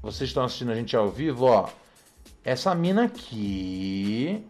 [0.02, 1.68] vocês estão assistindo a gente ao vivo, ó.
[2.42, 4.42] Essa mina aqui.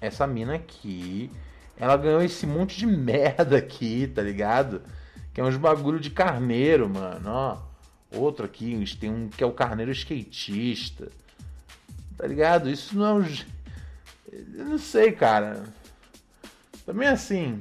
[0.00, 1.30] Essa mina aqui.
[1.78, 4.82] Ela ganhou esse monte de merda aqui, tá ligado?
[5.32, 7.58] Que é uns bagulho de carneiro, mano, ó.
[8.12, 11.08] Outro aqui, tem um que é o carneiro skatista.
[12.18, 12.68] Tá ligado?
[12.68, 13.24] Isso não é um.
[14.32, 15.64] Eu não sei, cara.
[16.86, 17.60] Também assim.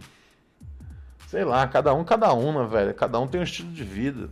[1.27, 2.93] Sei lá, cada um, cada um, velho?
[2.93, 4.29] Cada um tem um estilo de vida.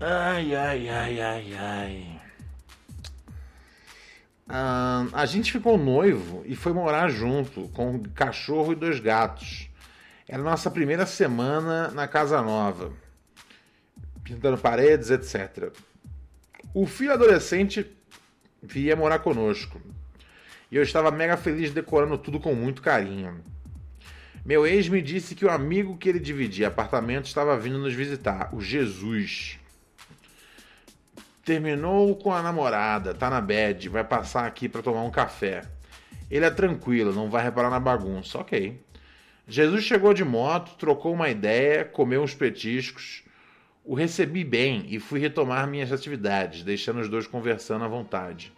[0.00, 2.20] Ai, ai, ai, ai, ai.
[4.48, 9.68] Ah, a gente ficou noivo e foi morar junto, com um cachorro e dois gatos.
[10.28, 12.92] Era nossa primeira semana na casa nova,
[14.22, 15.72] pintando paredes, etc.
[16.74, 17.90] O filho adolescente
[18.62, 19.80] via morar conosco.
[20.70, 23.40] E eu estava mega feliz decorando tudo com muito carinho.
[24.44, 28.54] Meu ex me disse que o amigo que ele dividia apartamento estava vindo nos visitar,
[28.54, 29.58] o Jesus.
[31.44, 35.62] Terminou com a namorada, tá na bed, vai passar aqui para tomar um café.
[36.30, 38.38] Ele é tranquilo, não vai reparar na bagunça.
[38.38, 38.80] Ok.
[39.48, 43.22] Jesus chegou de moto, trocou uma ideia, comeu uns petiscos.
[43.84, 48.52] O recebi bem e fui retomar minhas atividades, deixando os dois conversando à vontade.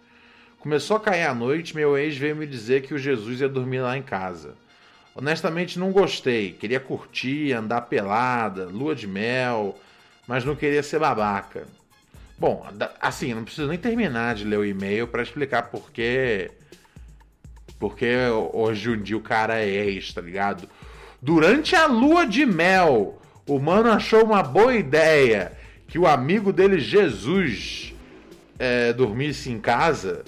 [0.60, 3.78] Começou a cair a noite, meu ex veio me dizer que o Jesus ia dormir
[3.78, 4.54] lá em casa.
[5.14, 9.78] Honestamente não gostei, queria curtir, andar pelada, lua de mel,
[10.26, 11.64] mas não queria ser babaca.
[12.36, 12.66] Bom,
[13.00, 16.50] assim, não preciso nem terminar de ler o e-mail para explicar por que.
[17.78, 18.12] Porque
[18.52, 20.68] hoje em dia o cara é ex, tá ligado?
[21.22, 25.52] Durante a lua de mel, o mano achou uma boa ideia
[25.86, 27.94] que o amigo dele, Jesus,
[28.58, 30.24] é, dormisse em casa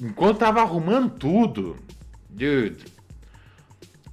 [0.00, 1.76] enquanto tava arrumando tudo.
[2.28, 2.84] Dude.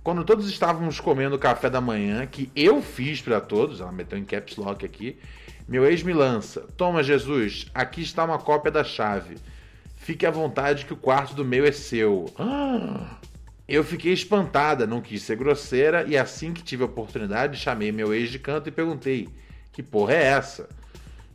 [0.03, 4.23] Quando todos estávamos comendo café da manhã, que eu fiz para todos, ela meteu em
[4.23, 5.19] caps lock aqui,
[5.67, 9.37] meu ex me lança: Toma, Jesus, aqui está uma cópia da chave.
[9.95, 12.25] Fique à vontade que o quarto do meio é seu.
[13.67, 18.11] Eu fiquei espantada, não quis ser grosseira e assim que tive a oportunidade chamei meu
[18.11, 19.29] ex de canto e perguntei:
[19.71, 20.67] Que porra é essa?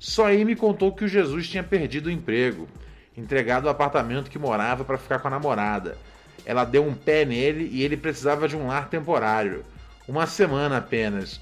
[0.00, 2.66] Só aí me contou que o Jesus tinha perdido o emprego,
[3.16, 5.96] entregado o apartamento que morava para ficar com a namorada.
[6.44, 9.64] Ela deu um pé nele e ele precisava de um lar temporário.
[10.06, 11.40] Uma semana apenas.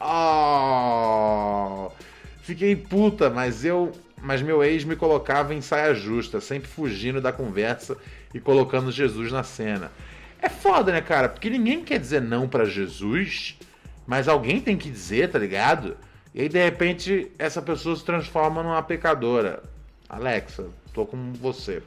[0.00, 1.90] Oh!
[2.42, 3.92] Fiquei puta, mas eu.
[4.20, 7.96] Mas meu ex me colocava em saia justa, sempre fugindo da conversa
[8.32, 9.92] e colocando Jesus na cena.
[10.40, 11.28] É foda, né, cara?
[11.28, 13.58] Porque ninguém quer dizer não para Jesus,
[14.06, 15.96] mas alguém tem que dizer, tá ligado?
[16.34, 19.62] E aí, de repente, essa pessoa se transforma numa pecadora.
[20.08, 21.82] Alexa, tô com você.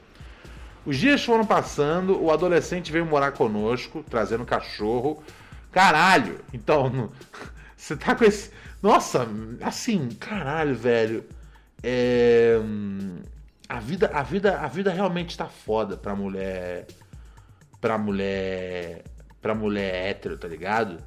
[0.85, 5.23] Os dias foram passando, o adolescente veio morar conosco, trazendo cachorro.
[5.71, 6.39] Caralho!
[6.53, 7.11] Então,
[7.75, 8.51] você tá com esse.
[8.81, 9.27] Nossa,
[9.61, 11.25] assim, caralho, velho.
[11.81, 12.57] É...
[13.69, 16.87] A vida, a vida, a vida realmente tá foda pra mulher,
[17.81, 19.03] pra mulher,
[19.41, 21.03] pra mulher hétero, tá ligado?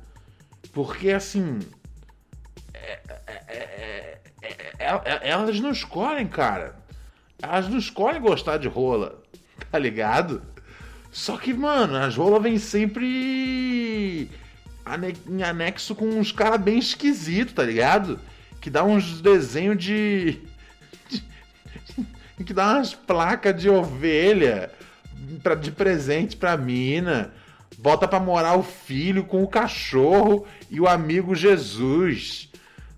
[0.75, 1.59] Porque assim,
[2.75, 3.01] é,
[3.49, 4.21] é,
[4.79, 6.80] é, elas não escolhem, cara.
[7.43, 9.21] Elas não escolhem gostar de rola,
[9.71, 10.43] tá ligado?
[11.11, 14.31] Só que, mano, as rolas vêm sempre
[15.29, 18.19] em anexo com uns caras bem esquisitos, tá ligado?
[18.61, 20.41] Que dá uns desenhos de,
[22.45, 24.71] que dar umas placas de ovelha
[25.43, 27.33] pra, de presente pra mina.
[27.79, 32.49] Bota pra morar o filho com o cachorro e o amigo Jesus.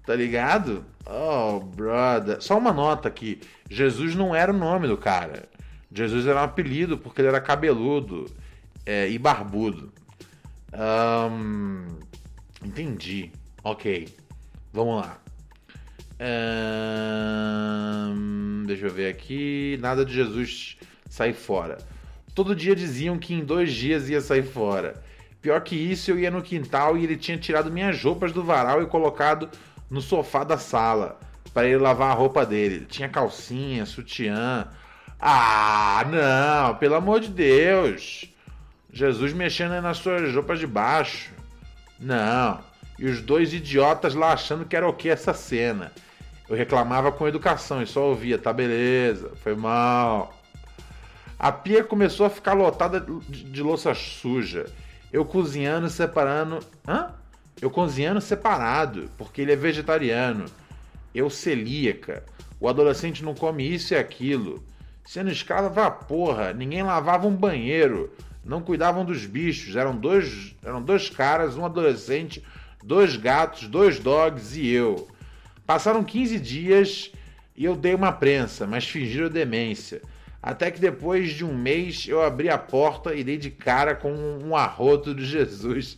[0.04, 0.84] Tá ligado?
[1.06, 2.40] Oh, brother.
[2.40, 3.40] Só uma nota aqui.
[3.68, 5.48] Jesus não era o nome do cara.
[5.92, 8.30] Jesus era um apelido porque ele era cabeludo
[8.86, 9.92] é, e barbudo.
[10.72, 11.86] Um,
[12.64, 13.30] entendi.
[13.62, 14.08] Ok.
[14.72, 15.18] Vamos lá.
[18.08, 19.78] Um, deixa eu ver aqui.
[19.80, 20.78] Nada de Jesus
[21.08, 21.78] sair fora.
[22.34, 25.02] Todo dia diziam que em dois dias ia sair fora.
[25.42, 28.80] Pior que isso, eu ia no quintal e ele tinha tirado minhas roupas do varal
[28.82, 29.50] e colocado
[29.92, 31.20] no sofá da sala
[31.52, 32.86] para ele lavar a roupa dele.
[32.86, 34.66] Tinha calcinha, sutiã.
[35.20, 38.24] Ah, não, pelo amor de Deus.
[38.90, 41.30] Jesus mexendo nas suas roupas de baixo.
[42.00, 42.58] Não.
[42.98, 45.92] E os dois idiotas lá achando que era o que essa cena.
[46.48, 50.34] Eu reclamava com educação e só ouvia, tá beleza, foi mal.
[51.38, 54.66] A pia começou a ficar lotada de, de louça suja.
[55.12, 56.60] Eu cozinhando, separando.
[56.88, 57.12] Hã?
[57.62, 60.46] Eu cozinhando separado, porque ele é vegetariano.
[61.14, 62.24] Eu celíaca.
[62.58, 64.60] O adolescente não come isso e aquilo.
[65.04, 65.30] Sendo
[65.72, 66.52] vá porra.
[66.52, 68.12] Ninguém lavava um banheiro.
[68.44, 69.76] Não cuidavam dos bichos.
[69.76, 72.42] Eram dois, eram dois caras, um adolescente,
[72.82, 75.06] dois gatos, dois dogs e eu.
[75.64, 77.12] Passaram 15 dias
[77.56, 80.02] e eu dei uma prensa, mas fingiram demência.
[80.42, 84.12] Até que depois de um mês eu abri a porta e dei de cara com
[84.12, 85.96] um arroto de Jesus.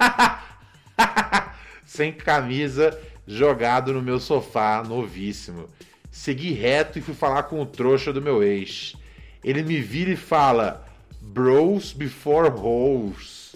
[1.84, 5.68] Sem camisa, jogado no meu sofá, novíssimo.
[6.10, 8.96] Segui reto e fui falar com o trouxa do meu ex.
[9.44, 10.86] Ele me vira e fala:
[11.20, 13.54] Bros before hoes.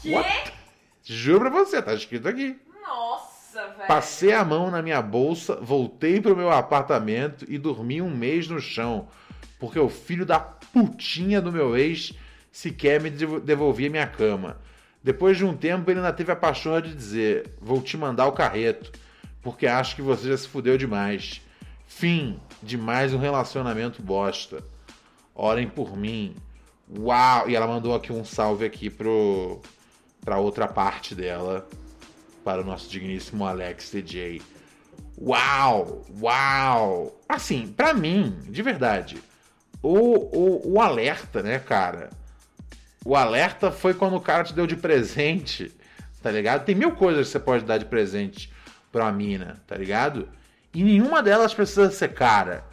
[0.00, 0.14] Que?
[0.14, 0.52] What?
[1.04, 2.56] Juro pra você, tá escrito aqui.
[2.86, 3.88] Nossa, velho.
[3.88, 8.60] Passei a mão na minha bolsa, voltei pro meu apartamento e dormi um mês no
[8.60, 9.08] chão
[9.62, 12.12] porque o filho da putinha do meu ex
[12.50, 14.56] sequer me devolvia minha cama.
[15.02, 18.32] Depois de um tempo, ele ainda teve a pachorra de dizer: Vou te mandar o
[18.32, 18.92] carreto,
[19.40, 21.40] porque acho que você já se fudeu demais.
[21.86, 24.62] Fim de mais um relacionamento bosta.
[25.34, 26.36] Orem por mim.
[26.98, 27.48] Uau!
[27.48, 29.60] E ela mandou aqui um salve aqui pro
[30.24, 31.66] para outra parte dela,
[32.44, 34.40] para o nosso digníssimo Alex DJ.
[35.20, 36.04] Uau!
[36.20, 37.20] Uau!
[37.28, 39.20] Assim, para mim, de verdade,
[39.82, 42.10] o, o, o alerta, né, cara?
[43.04, 45.74] O alerta foi quando o cara te deu de presente,
[46.22, 46.64] tá ligado?
[46.64, 48.52] Tem mil coisas que você pode dar de presente
[48.92, 50.28] pra mina, tá ligado?
[50.72, 52.64] E nenhuma delas precisa ser cara.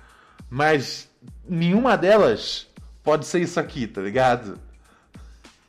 [0.50, 1.10] Mas
[1.48, 2.68] nenhuma delas
[3.04, 4.60] pode ser isso aqui, tá ligado?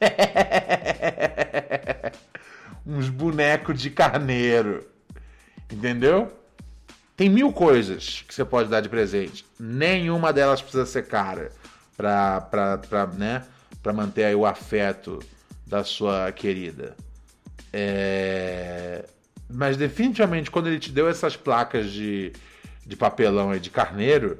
[2.87, 4.87] Uns bonecos de carneiro.
[5.73, 6.37] Entendeu?
[7.17, 9.45] Tem mil coisas que você pode dar de presente.
[9.59, 11.53] Nenhuma delas precisa ser cara
[11.97, 13.45] para pra, pra, né,
[13.83, 15.20] pra manter o afeto
[15.66, 16.97] da sua querida.
[17.72, 19.05] É...
[19.49, 22.33] Mas definitivamente, quando ele te deu essas placas de,
[22.87, 24.39] de papelão aí de carneiro,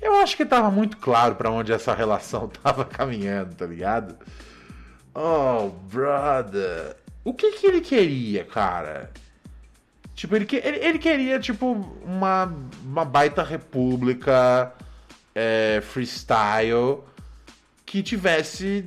[0.00, 4.16] eu acho que tava muito claro para onde essa relação tava caminhando, tá ligado?
[5.14, 6.96] Oh, brother.
[7.24, 9.10] O que que ele queria, cara?
[10.14, 11.72] Tipo, ele, ele, ele queria, tipo,
[12.04, 12.52] uma,
[12.82, 14.72] uma baita república
[15.34, 17.04] é, freestyle
[17.92, 18.86] que tivesse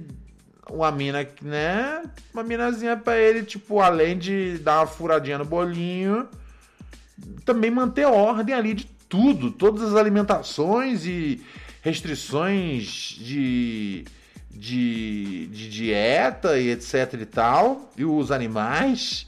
[0.68, 2.02] uma mina, né?
[2.34, 6.28] Uma minazinha pra ele, tipo, além de dar uma furadinha no bolinho,
[7.46, 11.40] também manter ordem ali de tudo, todas as alimentações e
[11.84, 12.88] restrições
[13.20, 14.06] de,
[14.50, 19.28] de, de dieta e etc e tal, e os animais.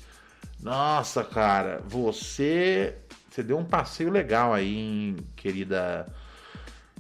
[0.59, 2.95] Nossa, cara, você
[3.29, 6.07] você deu um passeio legal aí, hein, querida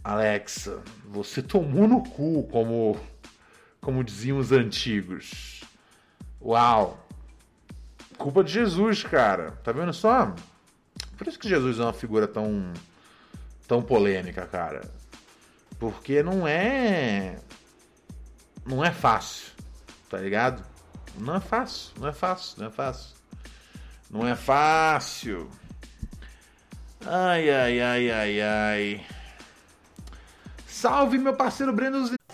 [0.07, 0.81] Alexa.
[1.09, 2.97] Você tomou no cu, como
[3.81, 5.61] como diziam os antigos.
[6.41, 7.05] Uau.
[8.17, 9.51] Culpa de Jesus, cara.
[9.65, 10.33] Tá vendo só?
[11.17, 12.71] Por isso que Jesus é uma figura tão
[13.67, 14.89] tão polêmica, cara.
[15.77, 17.37] Porque não é
[18.65, 19.51] não é fácil,
[20.09, 20.63] tá ligado?
[21.17, 23.17] Não é fácil, não é fácil, não é fácil.
[24.09, 25.51] Não é fácil.
[27.05, 29.16] Ai, ai, ai, ai, ai.
[30.77, 32.16] Salve, meu parceiro Breno.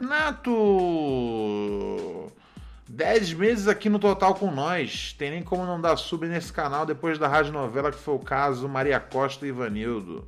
[0.00, 0.52] Nato!
[2.88, 5.14] 10 meses aqui no total com nós.
[5.14, 8.18] Tem nem como não dar sub nesse canal depois da rádio novela que foi o
[8.18, 10.26] caso Maria Costa e Ivanildo.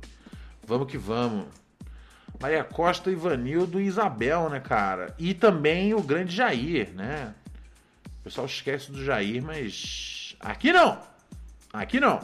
[0.65, 1.45] Vamos que vamos.
[2.39, 5.13] Maria Costa, Ivanildo e Isabel, né, cara?
[5.17, 7.33] E também o grande Jair, né?
[8.19, 10.99] O pessoal esquece do Jair, mas aqui não.
[11.71, 12.19] Aqui não.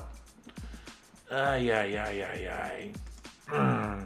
[1.29, 2.91] Ai, ai, ai, ai, ai.
[3.53, 4.05] Hum.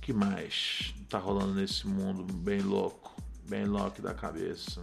[0.00, 3.20] que mais tá rolando nesse mundo bem louco?
[3.48, 4.80] Bem louco da cabeça.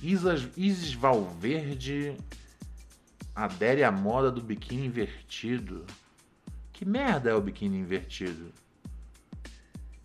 [0.00, 2.16] Isas, Isis Valverde
[3.34, 5.84] adere à moda do biquíni invertido.
[6.72, 8.50] Que merda é o biquíni invertido?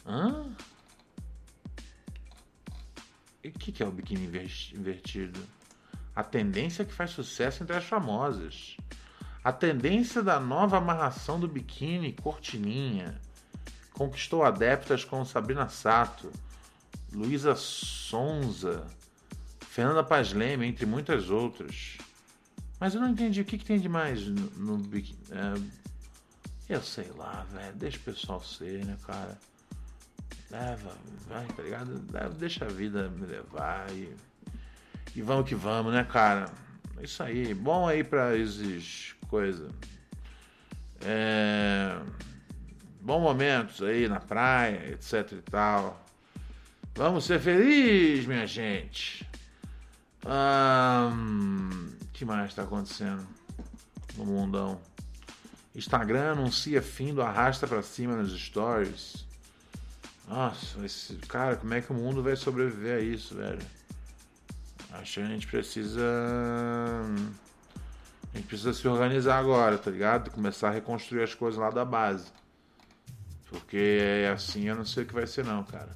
[0.05, 0.53] Hã?
[3.41, 5.39] E o que, que é o biquíni inver- invertido?
[6.13, 8.75] A tendência que faz sucesso entre as famosas.
[9.43, 13.19] A tendência da nova amarração do biquíni cortininha
[14.03, 16.29] conquistou adeptas como Sabrina Sato,
[17.13, 18.85] Luísa Sonza,
[19.61, 21.97] Fernanda Paz Leme, entre muitas outras.
[22.79, 24.89] Mas eu não entendi o que, que tem de mais no, no.
[25.31, 27.75] É, eu sei lá, velho.
[27.75, 29.37] Deixa o pessoal ser, né, cara?
[30.51, 30.91] Leva,
[31.27, 31.99] vai, tá ligado?
[32.37, 34.13] Deixa a vida me levar e,
[35.15, 36.51] e vamos que vamos, né, cara?
[37.01, 37.53] Isso aí.
[37.53, 39.71] Bom aí pra esses coisas.
[41.01, 41.97] É,
[43.03, 46.01] bons momentos aí na praia, etc e tal.
[46.95, 49.27] Vamos ser felizes, minha gente.
[50.25, 53.27] O que mais está acontecendo
[54.15, 54.79] no mundão?
[55.75, 59.25] Instagram anuncia fim do arrasta pra cima nos stories.
[60.27, 63.59] Nossa, esse, cara, como é que o mundo vai sobreviver a isso, velho?
[64.93, 66.05] Acho que a gente precisa.
[68.33, 70.31] A gente precisa se organizar agora, tá ligado?
[70.31, 72.31] Começar a reconstruir as coisas lá da base.
[73.53, 75.91] Porque assim eu não sei o que vai ser, não, cara.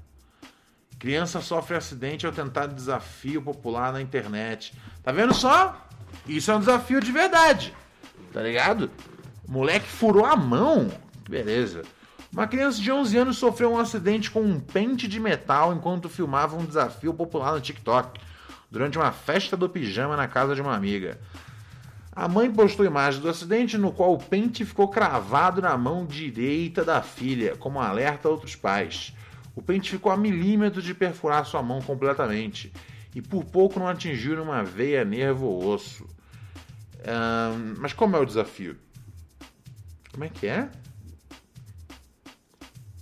[0.99, 4.73] Criança sofre acidente ao tentar desafio popular na internet.
[5.03, 5.87] Tá vendo só?
[6.27, 7.73] Isso é um desafio de verdade.
[8.31, 8.91] Tá ligado?
[9.47, 10.87] Moleque furou a mão.
[11.27, 11.81] Beleza.
[12.31, 16.55] Uma criança de 11 anos sofreu um acidente com um pente de metal enquanto filmava
[16.55, 18.19] um desafio popular no TikTok
[18.69, 21.19] durante uma festa do pijama na casa de uma amiga.
[22.18, 26.84] A mãe postou imagem do acidente no qual o pente ficou cravado na mão direita
[26.84, 29.13] da filha, como alerta a outros pais.
[29.55, 32.74] O pente ficou a milímetros de perfurar sua mão completamente
[33.13, 36.07] e por pouco não atingiu uma veia, nervo ou osso.
[37.78, 38.76] Mas como é o desafio?
[40.11, 40.72] Como é que é?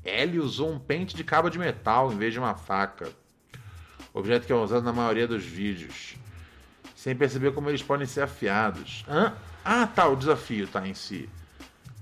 [0.04, 3.10] Ellie usou um pente de cabo de metal em vez de uma faca.
[4.14, 6.18] Objeto que é usado na maioria dos vídeos.
[7.06, 9.06] Sem perceber como eles podem ser afiados.
[9.08, 9.32] Hã?
[9.64, 11.30] Ah, tá, o desafio tá em si.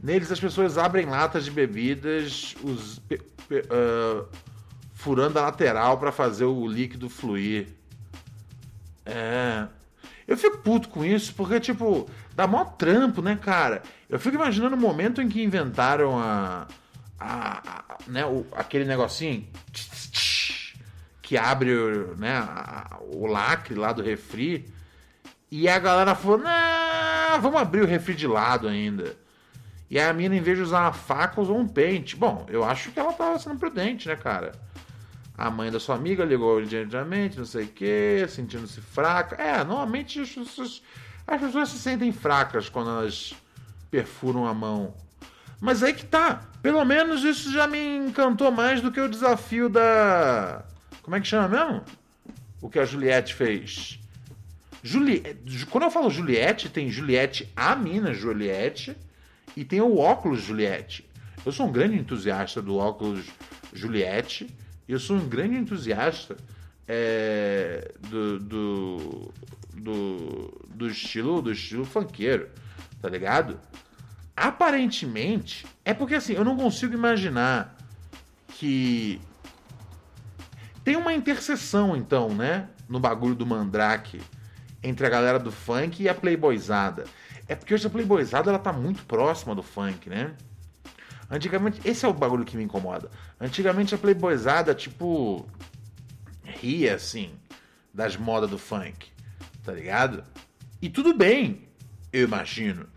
[0.02, 4.24] Neles as pessoas abrem latas de bebidas, os, pe- pe- ah,
[4.94, 7.68] furando a lateral para fazer o líquido fluir.
[9.06, 9.68] É.
[10.26, 13.84] Eu fico puto com isso, porque, tipo, dá mó trampo, né, cara?
[14.10, 16.66] Eu fico imaginando o momento em que inventaram a.
[17.20, 19.46] a, a- né, o- aquele negocinho
[21.22, 21.74] que abre
[22.18, 24.72] né, a- o lacre lá do refri.
[25.56, 29.16] E a galera falou: não, vamos abrir o refri de lado ainda.
[29.88, 32.16] E a mina, em vez de usar uma faca, usou um pente.
[32.16, 34.54] Bom, eu acho que ela tava sendo prudente, né, cara?
[35.38, 39.36] A mãe da sua amiga ligou imediatamente, não sei o quê, sentindo-se fraca.
[39.36, 40.82] É, normalmente as pessoas,
[41.28, 43.36] as pessoas se sentem fracas quando elas
[43.92, 44.96] perfuram a mão.
[45.62, 46.42] Mas aí que tá.
[46.64, 50.66] Pelo menos isso já me encantou mais do que o desafio da.
[51.04, 51.84] Como é que chama mesmo?
[52.60, 54.03] O que a Juliette fez.
[54.84, 55.24] Juli...
[55.72, 58.96] Quando eu falo Juliette, tem Juliette, a mina Juliette,
[59.56, 61.10] e tem o óculos Juliette.
[61.46, 63.26] Eu sou um grande entusiasta do óculos
[63.74, 64.48] Juliette,
[64.88, 66.36] eu sou um grande entusiasta
[66.88, 69.34] é, do, do,
[69.74, 72.50] do, do estilo do estilo funkeiro,
[73.02, 73.60] tá ligado?
[74.36, 77.78] Aparentemente, é porque assim, eu não consigo imaginar
[78.50, 79.22] que
[80.84, 82.68] tem uma interseção, então, né?
[82.90, 84.20] No bagulho do Mandrake
[84.84, 87.06] entre a galera do funk e a playboyzada.
[87.48, 90.36] É porque hoje a playboyzada ela tá muito próxima do funk, né?
[91.34, 93.10] Antigamente, esse é o bagulho que me incomoda.
[93.42, 95.48] Antigamente a Playboyzada, tipo,
[96.44, 97.32] ria assim
[97.92, 99.08] das modas do funk,
[99.64, 100.24] tá ligado?
[100.80, 101.68] E tudo bem,
[102.12, 102.88] eu imagino.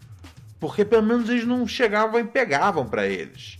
[0.61, 3.59] Porque pelo menos eles não chegavam e pegavam pra eles.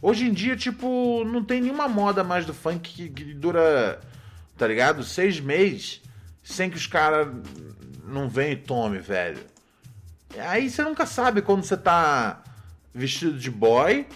[0.00, 4.00] Hoje em dia, tipo, não tem nenhuma moda mais do funk que, que dura,
[4.56, 5.04] tá ligado?
[5.04, 6.00] Seis meses
[6.46, 7.26] sem que os caras
[8.04, 9.44] não venham e tome, velho.
[10.38, 12.40] Aí você nunca sabe quando você tá
[12.94, 14.06] vestido de boy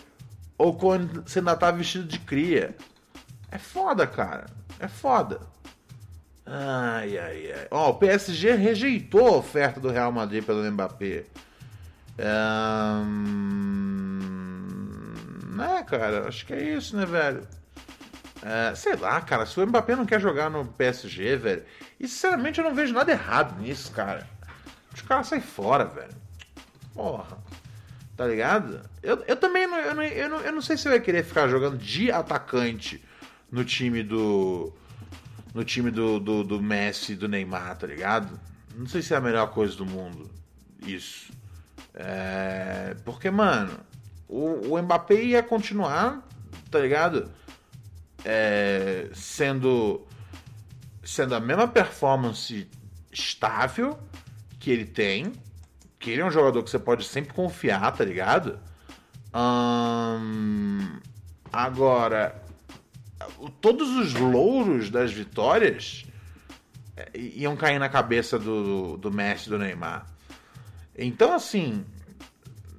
[0.57, 2.76] ou quando você ainda tá vestido de cria.
[3.51, 4.47] É foda, cara.
[4.78, 5.41] É foda.
[6.47, 7.66] Ai, ai, ai.
[7.68, 11.24] Ó, o PSG rejeitou a oferta do Real Madrid pelo Mbappé.
[13.05, 14.20] Hum...
[15.61, 17.47] É, cara, acho que é isso, né, velho?
[18.43, 21.62] É, sei lá, cara, se o Mbappé não quer jogar no PSG, velho,
[21.99, 24.26] e sinceramente eu não vejo nada errado nisso, cara.
[24.95, 26.14] Os caras saem fora, velho.
[26.95, 27.38] Porra.
[28.16, 28.82] Tá ligado?
[29.03, 31.24] Eu, eu também não eu, não, eu, não, eu não sei se eu ia querer
[31.24, 33.03] ficar jogando de atacante
[33.51, 34.72] no time do.
[35.55, 38.38] No time do, do, do Messi e do Neymar, tá ligado?
[38.76, 40.30] Não sei se é a melhor coisa do mundo.
[40.86, 41.32] Isso.
[41.95, 43.80] É, porque, mano,
[44.28, 46.22] o, o Mbappé ia continuar,
[46.70, 47.30] tá ligado?
[48.24, 50.06] É, sendo
[51.02, 52.68] sendo a mesma performance
[53.10, 53.98] estável
[54.58, 55.32] que ele tem,
[55.98, 58.58] que ele é um jogador que você pode sempre confiar, tá ligado?
[59.34, 60.98] Hum,
[61.52, 62.42] agora,
[63.60, 66.04] todos os louros das vitórias
[66.96, 70.06] é, iam cair na cabeça do, do Messi do Neymar.
[70.96, 71.84] Então, assim,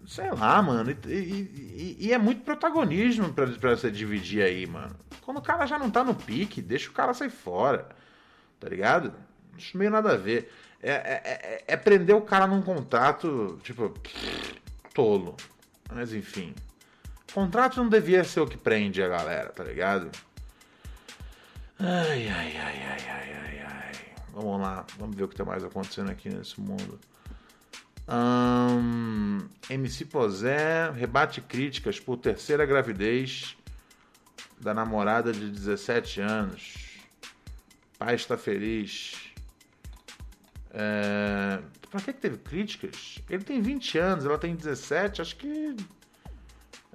[0.05, 0.95] sei lá, mano.
[1.07, 4.95] E, e, e é muito protagonismo pra, pra você dividir aí, mano.
[5.31, 7.87] Quando o cara já não tá no pique, deixa o cara sair fora.
[8.59, 9.13] Tá ligado?
[9.55, 10.51] Acho meio nada a ver.
[10.83, 13.93] É, é, é, é prender o cara num contrato, tipo,
[14.93, 15.37] tolo.
[15.89, 16.53] Mas enfim.
[17.33, 20.11] Contrato não devia ser o que prende a galera, tá ligado?
[21.79, 23.91] Ai, ai, ai, ai, ai, ai, ai.
[24.33, 26.99] Vamos lá, vamos ver o que tá mais acontecendo aqui nesse mundo.
[28.05, 33.55] Hum, MC Posé rebate críticas por terceira gravidez
[34.61, 36.75] da namorada de 17 anos.
[37.97, 39.15] Pai está feliz.
[40.71, 41.59] É...
[41.89, 43.19] Pra que, que teve críticas?
[43.29, 45.21] Ele tem 20 anos, ela tem 17.
[45.21, 45.75] Acho que.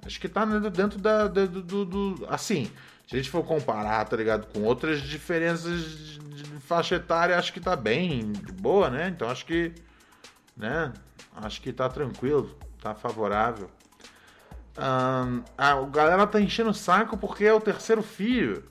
[0.03, 1.27] Acho que tá dentro da.
[1.27, 2.65] Do, do, do, Assim,
[3.07, 4.47] se a gente for comparar, tá ligado?
[4.47, 9.09] Com outras diferenças de faixa etária, acho que tá bem boa, né?
[9.09, 9.71] Então acho que.
[10.55, 10.91] Né?
[11.35, 13.69] Acho que tá tranquilo, tá favorável.
[14.77, 18.63] Um, a galera tá enchendo o saco porque é o terceiro filho.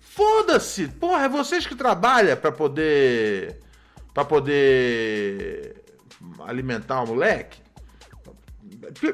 [0.00, 0.88] Foda-se!
[0.88, 3.60] Porra, é vocês que trabalham para poder.
[4.14, 5.84] para poder
[6.46, 7.62] alimentar o moleque.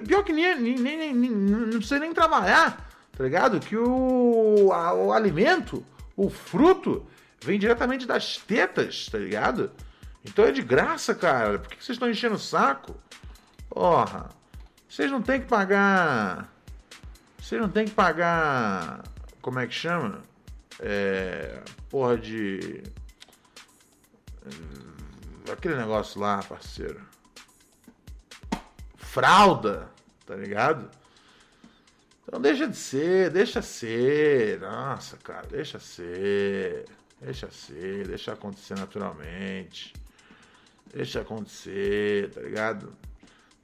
[0.07, 3.61] Pior que nem, nem, nem, nem, não precisa nem trabalhar, tá ligado?
[3.61, 5.85] Que o, a, o alimento,
[6.16, 7.07] o fruto,
[7.43, 9.70] vem diretamente das tetas, tá ligado?
[10.24, 11.59] Então é de graça, cara.
[11.59, 12.95] Por que vocês estão enchendo o saco?
[13.68, 14.39] Porra.
[14.91, 16.53] Vocês não tem que pagar.
[17.38, 19.05] Vocês não tem que pagar.
[19.41, 20.20] Como é que chama?
[20.80, 21.62] É.
[21.88, 22.82] Porra de.
[25.51, 27.01] Aquele negócio lá, parceiro.
[28.97, 29.88] Fralda,
[30.26, 30.91] tá ligado?
[32.26, 34.59] Então deixa de ser, deixa ser.
[34.59, 36.86] Nossa, cara, deixa ser.
[37.20, 39.95] Deixa ser, deixa acontecer naturalmente.
[40.93, 42.93] Deixa acontecer, tá ligado?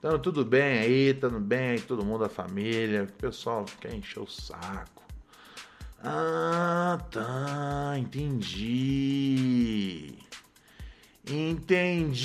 [0.07, 3.03] Então tudo bem aí, tudo bem aí, todo mundo, a família.
[3.03, 5.03] O pessoal quer encher o saco.
[6.01, 8.57] Ah, tá, entendi.
[11.29, 12.23] Entendi.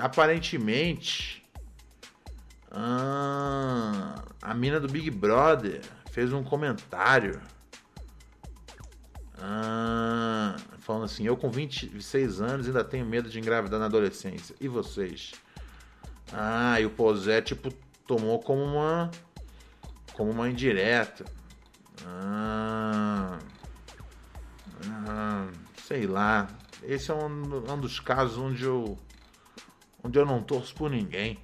[0.00, 1.46] Aparentemente,
[2.70, 7.38] ah, a mina do Big Brother fez um comentário.
[9.38, 10.56] Ah,
[10.92, 14.54] falando assim: Eu com 26 anos ainda tenho medo de engravidar na adolescência.
[14.60, 15.32] E vocês?
[16.32, 17.72] Ah, e o Posé, tipo,
[18.06, 19.10] tomou como uma.
[20.12, 21.24] Como uma indireta.
[22.06, 23.38] Ah,
[25.08, 25.48] ah,
[25.86, 26.48] sei lá.
[26.82, 28.98] Esse é um, um dos casos onde eu.
[30.04, 31.38] Onde eu não torço por ninguém.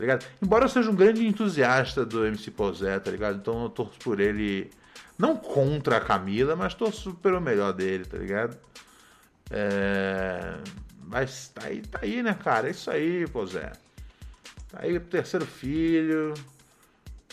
[0.00, 0.26] Tá ligado?
[0.40, 3.36] Embora eu seja um grande entusiasta do MC Posé, tá ligado?
[3.36, 4.70] Então eu torço por ele
[5.18, 8.56] não contra a Camila, mas torço pelo melhor dele, tá ligado?
[9.50, 10.56] É...
[11.04, 12.68] Mas tá aí, tá aí, né, cara?
[12.68, 13.72] É isso aí, pô, Zé.
[14.70, 16.32] Tá aí o terceiro filho.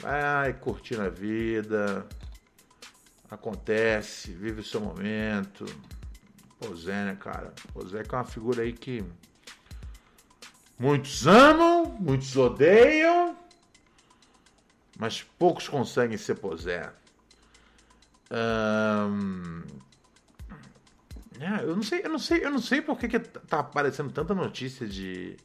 [0.02, 2.06] Vai curtindo a vida.
[3.32, 5.66] Acontece, vive o seu momento.
[6.60, 7.54] Pô, Zé, né, cara?
[7.74, 9.06] Pô, Zé que é uma figura aí que
[10.78, 13.38] muitos amam, muitos odeiam,
[14.98, 16.92] mas poucos conseguem ser posé.
[18.30, 19.64] Ahn,
[21.40, 24.12] é, eu não sei, eu não sei, eu não sei por que, que tá aparecendo
[24.12, 25.38] tanta notícia de.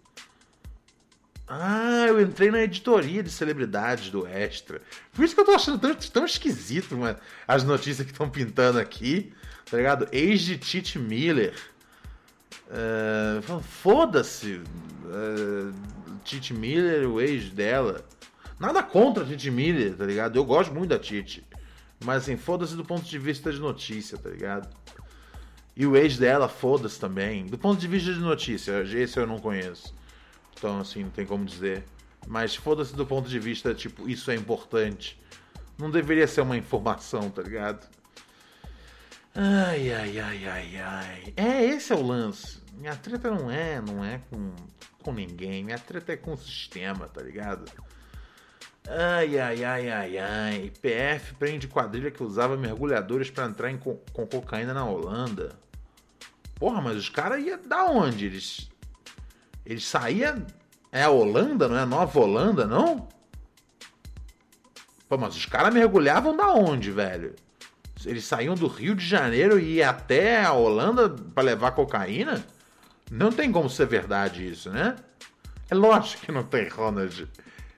[1.46, 4.80] Ah, eu entrei na editoria de celebridades do Extra.
[5.12, 8.78] Por isso que eu tô achando tão, tão esquisito mano, as notícias que estão pintando
[8.78, 9.32] aqui.
[9.70, 10.08] Tá ligado?
[10.12, 11.54] Ex de Tite Miller.
[12.72, 14.62] É, Foda-se.
[15.06, 15.72] é,
[16.24, 18.04] Tite Miller, o ex dela.
[18.58, 20.36] Nada contra a Tite Miller, tá ligado?
[20.36, 21.44] Eu gosto muito da Tite.
[22.04, 24.68] Mas assim, foda-se do ponto de vista de notícia, tá ligado?
[25.76, 27.46] E o ex dela, foda-se também.
[27.46, 29.94] Do ponto de vista de notícia, esse eu não conheço.
[30.56, 31.84] Então, assim, não tem como dizer.
[32.26, 35.20] Mas foda-se do ponto de vista, tipo, isso é importante.
[35.78, 37.88] Não deveria ser uma informação, tá ligado?
[39.34, 41.34] Ai, ai, ai, ai, ai.
[41.36, 42.61] É, esse é o lance.
[42.76, 44.52] Minha treta não é, não é com,
[45.02, 45.62] com ninguém.
[45.64, 47.70] Minha treta é com o sistema, tá ligado?
[48.88, 50.72] Ai, ai, ai, ai, ai.
[50.80, 55.54] PF prende quadrilha que usava mergulhadores pra entrar em co- com cocaína na Holanda.
[56.56, 58.26] Porra, mas os caras iam da onde?
[58.26, 58.68] Eles.
[59.64, 60.44] Eles saíam.
[60.90, 63.08] É a Holanda, não é a Nova Holanda, não?
[65.08, 67.34] Pô, mas os caras mergulhavam da onde, velho?
[68.04, 72.44] Eles saíam do Rio de Janeiro e iam até a Holanda pra levar cocaína?
[73.12, 74.96] Não tem como ser verdade isso, né?
[75.70, 77.28] É lógico que não tem, Ronald.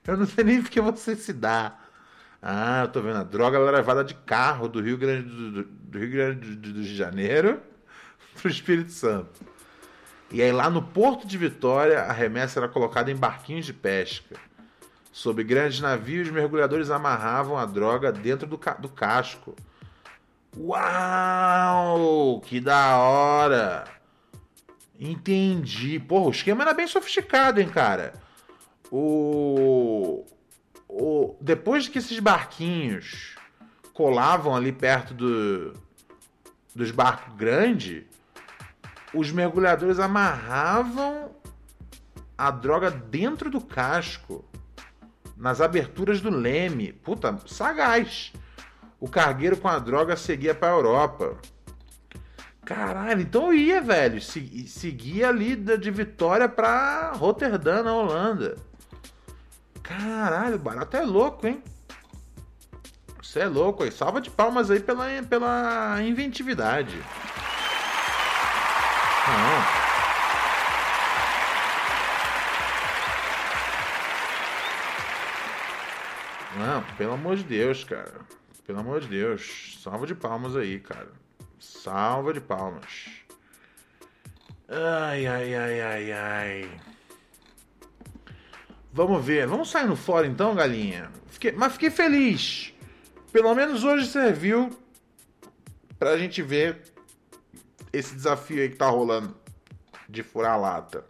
[0.07, 1.77] Eu não sei nem porque você se dá.
[2.41, 3.17] Ah, eu tô vendo.
[3.17, 6.83] A droga era levada de carro do Rio Grande do, do Rio Grande do, do
[6.83, 7.59] Janeiro
[8.39, 9.41] pro Espírito Santo.
[10.31, 14.35] E aí lá no Porto de Vitória, a remessa era colocada em barquinhos de pesca.
[15.11, 19.55] Sob grandes navios, mergulhadores amarravam a droga dentro do, ca- do casco.
[20.57, 22.41] Uau!
[22.41, 23.85] Que da hora!
[24.99, 25.99] Entendi.
[25.99, 28.13] Porra, o esquema era bem sofisticado, hein, cara?
[28.91, 30.25] O...
[30.87, 31.35] o...
[31.41, 33.35] Depois que esses barquinhos
[33.93, 35.73] colavam ali perto do...
[36.73, 38.03] dos barcos grandes,
[39.13, 41.35] os mergulhadores amarravam
[42.37, 44.43] a droga dentro do casco,
[45.37, 46.91] nas aberturas do leme.
[46.91, 48.33] Puta, sagaz.
[48.99, 51.37] O cargueiro com a droga seguia pra Europa.
[52.65, 54.19] Caralho, então ia, velho.
[54.21, 58.55] Se- Seguia ali de Vitória pra Roterdã, na Holanda.
[59.83, 61.63] Caralho, o barato é louco, hein?
[63.21, 63.91] Você é louco aí.
[63.91, 66.97] Salva de palmas aí pela, pela inventividade.
[69.27, 69.85] Não.
[76.57, 78.13] Não, pelo amor de Deus, cara.
[78.65, 79.77] Pelo amor de Deus.
[79.83, 81.11] Salva de palmas aí, cara.
[81.59, 83.07] Salva de palmas.
[84.67, 86.81] Ai, ai, ai, ai, ai.
[88.91, 89.47] Vamos ver.
[89.47, 91.11] Vamos sair no fora então, galinha.
[91.27, 92.73] Fiquei- mas fiquei feliz.
[93.31, 94.69] Pelo menos hoje serviu
[95.99, 96.81] pra gente ver
[97.91, 99.35] esse desafio aí que tá rolando
[100.07, 101.05] de furar a lata.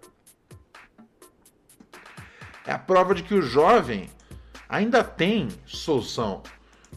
[2.65, 4.09] É a prova de que o jovem
[4.67, 6.41] ainda tem solução.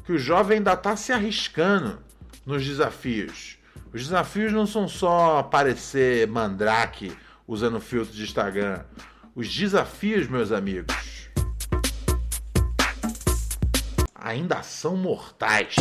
[0.04, 2.02] Que o jovem ainda tá se arriscando
[2.48, 3.58] nos desafios.
[3.92, 7.12] Os desafios não são só aparecer mandrake
[7.46, 8.80] usando filtro de Instagram.
[9.34, 11.28] Os desafios, meus amigos,
[14.14, 15.76] ainda são mortais.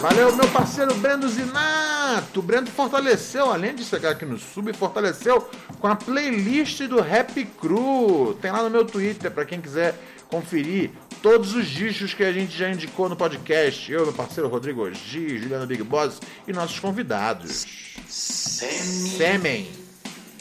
[0.00, 2.40] Valeu, meu parceiro Brendo Zinato.
[2.40, 5.48] O Brendo fortaleceu, além de chegar aqui no sub, fortaleceu
[5.78, 8.34] com a playlist do Rap Cru.
[8.42, 9.94] Tem lá no meu Twitter, pra quem quiser
[10.28, 10.90] conferir
[11.24, 13.90] todos os discos que a gente já indicou no podcast.
[13.90, 17.64] Eu, meu parceiro Rodrigo G, Juliano Big Boss e nossos convidados.
[18.06, 19.66] Sêmen.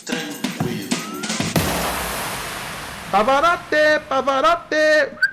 [0.05, 0.89] Tranquilo.
[3.09, 5.32] Pavarotti, Pavarotti.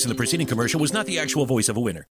[0.01, 2.07] voice in the preceding commercial was not the actual voice of a winner.